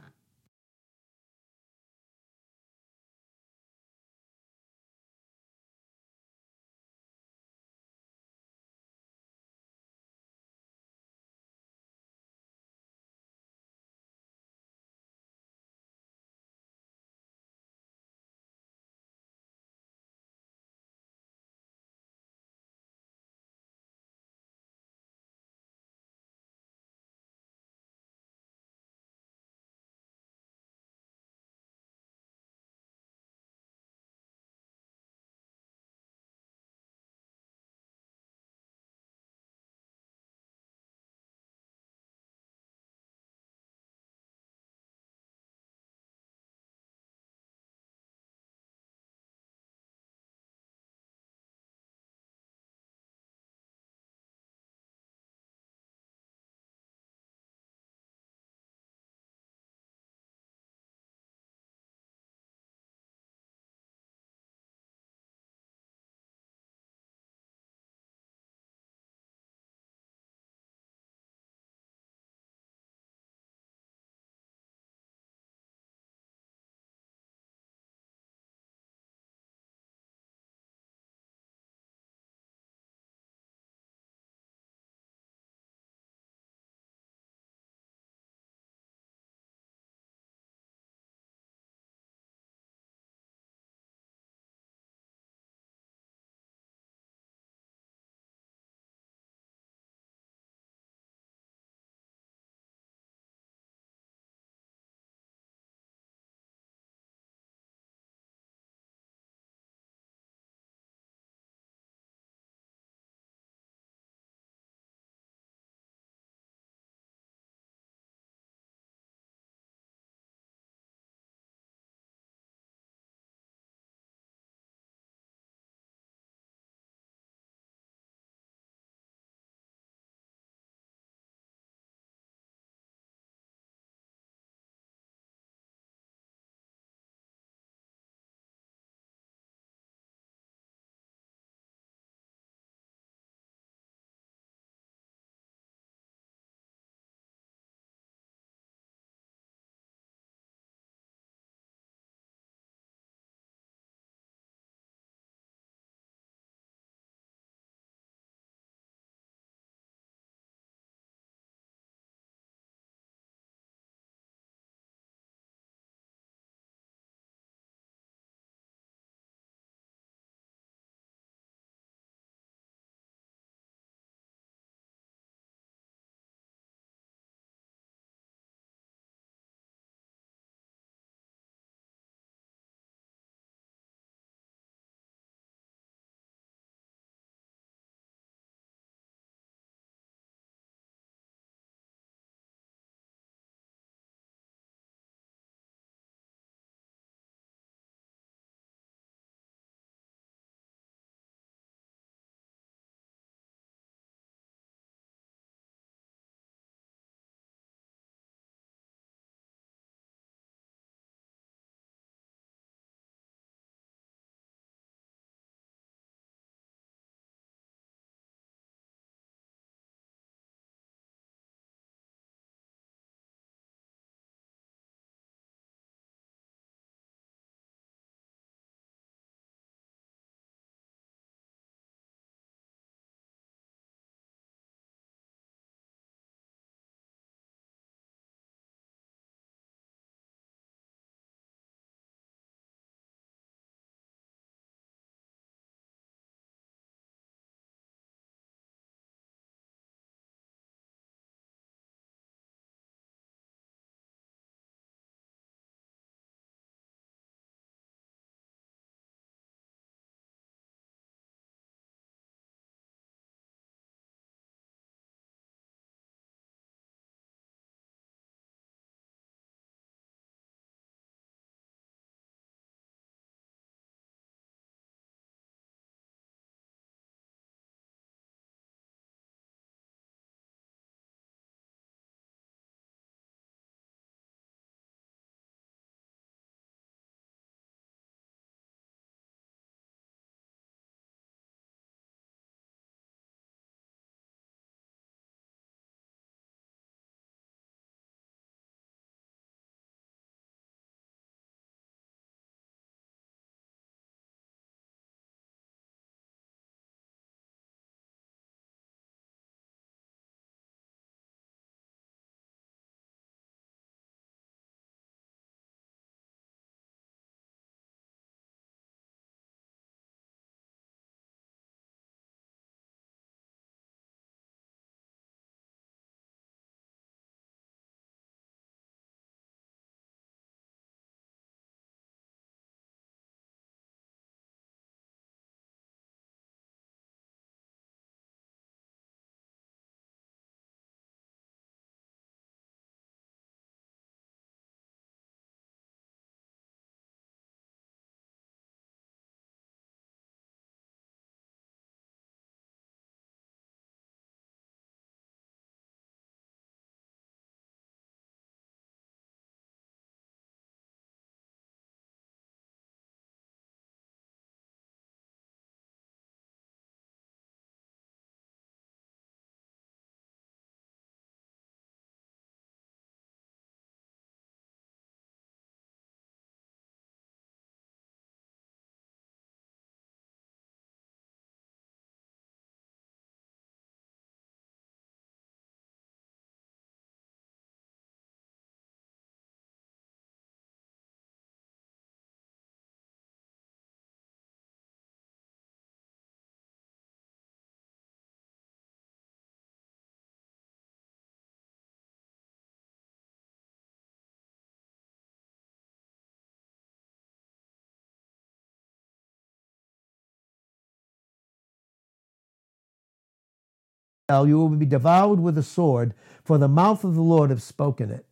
You 414.28 414.58
will 414.58 414.68
be 414.70 414.86
devoured 414.86 415.40
with 415.40 415.56
a 415.56 415.62
sword, 415.62 416.14
for 416.44 416.58
the 416.58 416.68
mouth 416.68 417.04
of 417.04 417.14
the 417.14 417.22
Lord 417.22 417.50
have 417.50 417.62
spoken 417.62 418.10
it. 418.10 418.26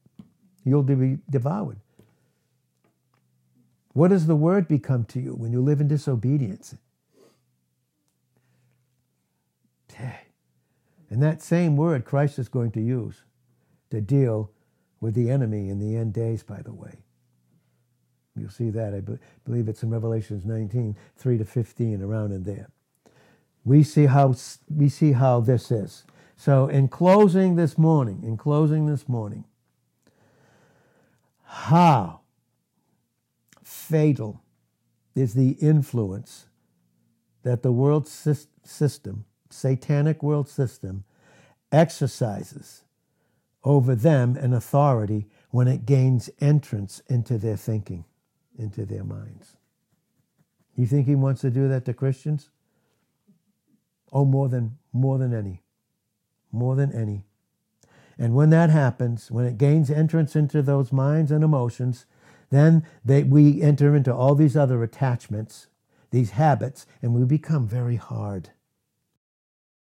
You'll 0.64 0.82
be 0.82 1.18
devoured. 1.30 1.78
What 3.92 4.08
does 4.08 4.26
the 4.26 4.34
word 4.34 4.66
become 4.66 5.04
to 5.04 5.20
you 5.20 5.34
when 5.34 5.52
you 5.52 5.60
live 5.60 5.80
in 5.80 5.88
disobedience? 5.88 6.76
And 11.10 11.22
that 11.22 11.42
same 11.42 11.76
word 11.76 12.04
Christ 12.04 12.40
is 12.40 12.48
going 12.48 12.72
to 12.72 12.80
use 12.80 13.22
to 13.90 14.00
deal 14.00 14.50
with 15.00 15.14
the 15.14 15.30
enemy 15.30 15.68
in 15.68 15.78
the 15.78 15.96
end 15.96 16.12
days, 16.12 16.42
by 16.42 16.60
the 16.60 16.72
way. 16.72 16.98
You'll 18.34 18.50
see 18.50 18.70
that. 18.70 18.94
I 18.94 19.00
believe 19.44 19.68
it's 19.68 19.84
in 19.84 19.90
Revelations 19.90 20.44
19, 20.44 20.96
3 21.16 21.38
to 21.38 21.44
15, 21.44 22.02
around 22.02 22.32
in 22.32 22.42
there. 22.42 22.70
We 23.64 23.82
see 23.82 24.06
how 24.06 24.34
we 24.68 24.88
see 24.88 25.12
how 25.12 25.40
this 25.40 25.70
is. 25.70 26.04
So 26.36 26.68
in 26.68 26.88
closing 26.88 27.56
this 27.56 27.78
morning, 27.78 28.22
in 28.22 28.36
closing 28.36 28.86
this 28.86 29.08
morning, 29.08 29.44
how 31.44 32.20
fatal 33.62 34.42
is 35.14 35.34
the 35.34 35.50
influence 35.60 36.46
that 37.42 37.62
the 37.62 37.72
world 37.72 38.08
system, 38.08 39.24
satanic 39.50 40.22
world 40.22 40.48
system, 40.48 41.04
exercises 41.70 42.82
over 43.62 43.94
them 43.94 44.36
and 44.36 44.54
authority 44.54 45.26
when 45.50 45.68
it 45.68 45.86
gains 45.86 46.28
entrance 46.40 47.00
into 47.08 47.38
their 47.38 47.56
thinking, 47.56 48.04
into 48.58 48.84
their 48.84 49.04
minds. 49.04 49.56
You 50.74 50.86
think 50.86 51.06
he 51.06 51.14
wants 51.14 51.40
to 51.42 51.50
do 51.50 51.68
that 51.68 51.84
to 51.84 51.94
Christians? 51.94 52.50
Oh, 54.14 54.24
more 54.24 54.48
than 54.48 54.78
more 54.92 55.18
than 55.18 55.34
any. 55.34 55.62
More 56.52 56.76
than 56.76 56.92
any. 56.92 57.26
And 58.16 58.34
when 58.34 58.50
that 58.50 58.70
happens, 58.70 59.30
when 59.30 59.44
it 59.44 59.58
gains 59.58 59.90
entrance 59.90 60.36
into 60.36 60.62
those 60.62 60.92
minds 60.92 61.32
and 61.32 61.42
emotions, 61.42 62.06
then 62.50 62.86
they, 63.04 63.24
we 63.24 63.60
enter 63.60 63.96
into 63.96 64.14
all 64.14 64.36
these 64.36 64.56
other 64.56 64.84
attachments, 64.84 65.66
these 66.12 66.30
habits, 66.30 66.86
and 67.02 67.12
we 67.12 67.24
become 67.24 67.66
very 67.66 67.96
hard. 67.96 68.50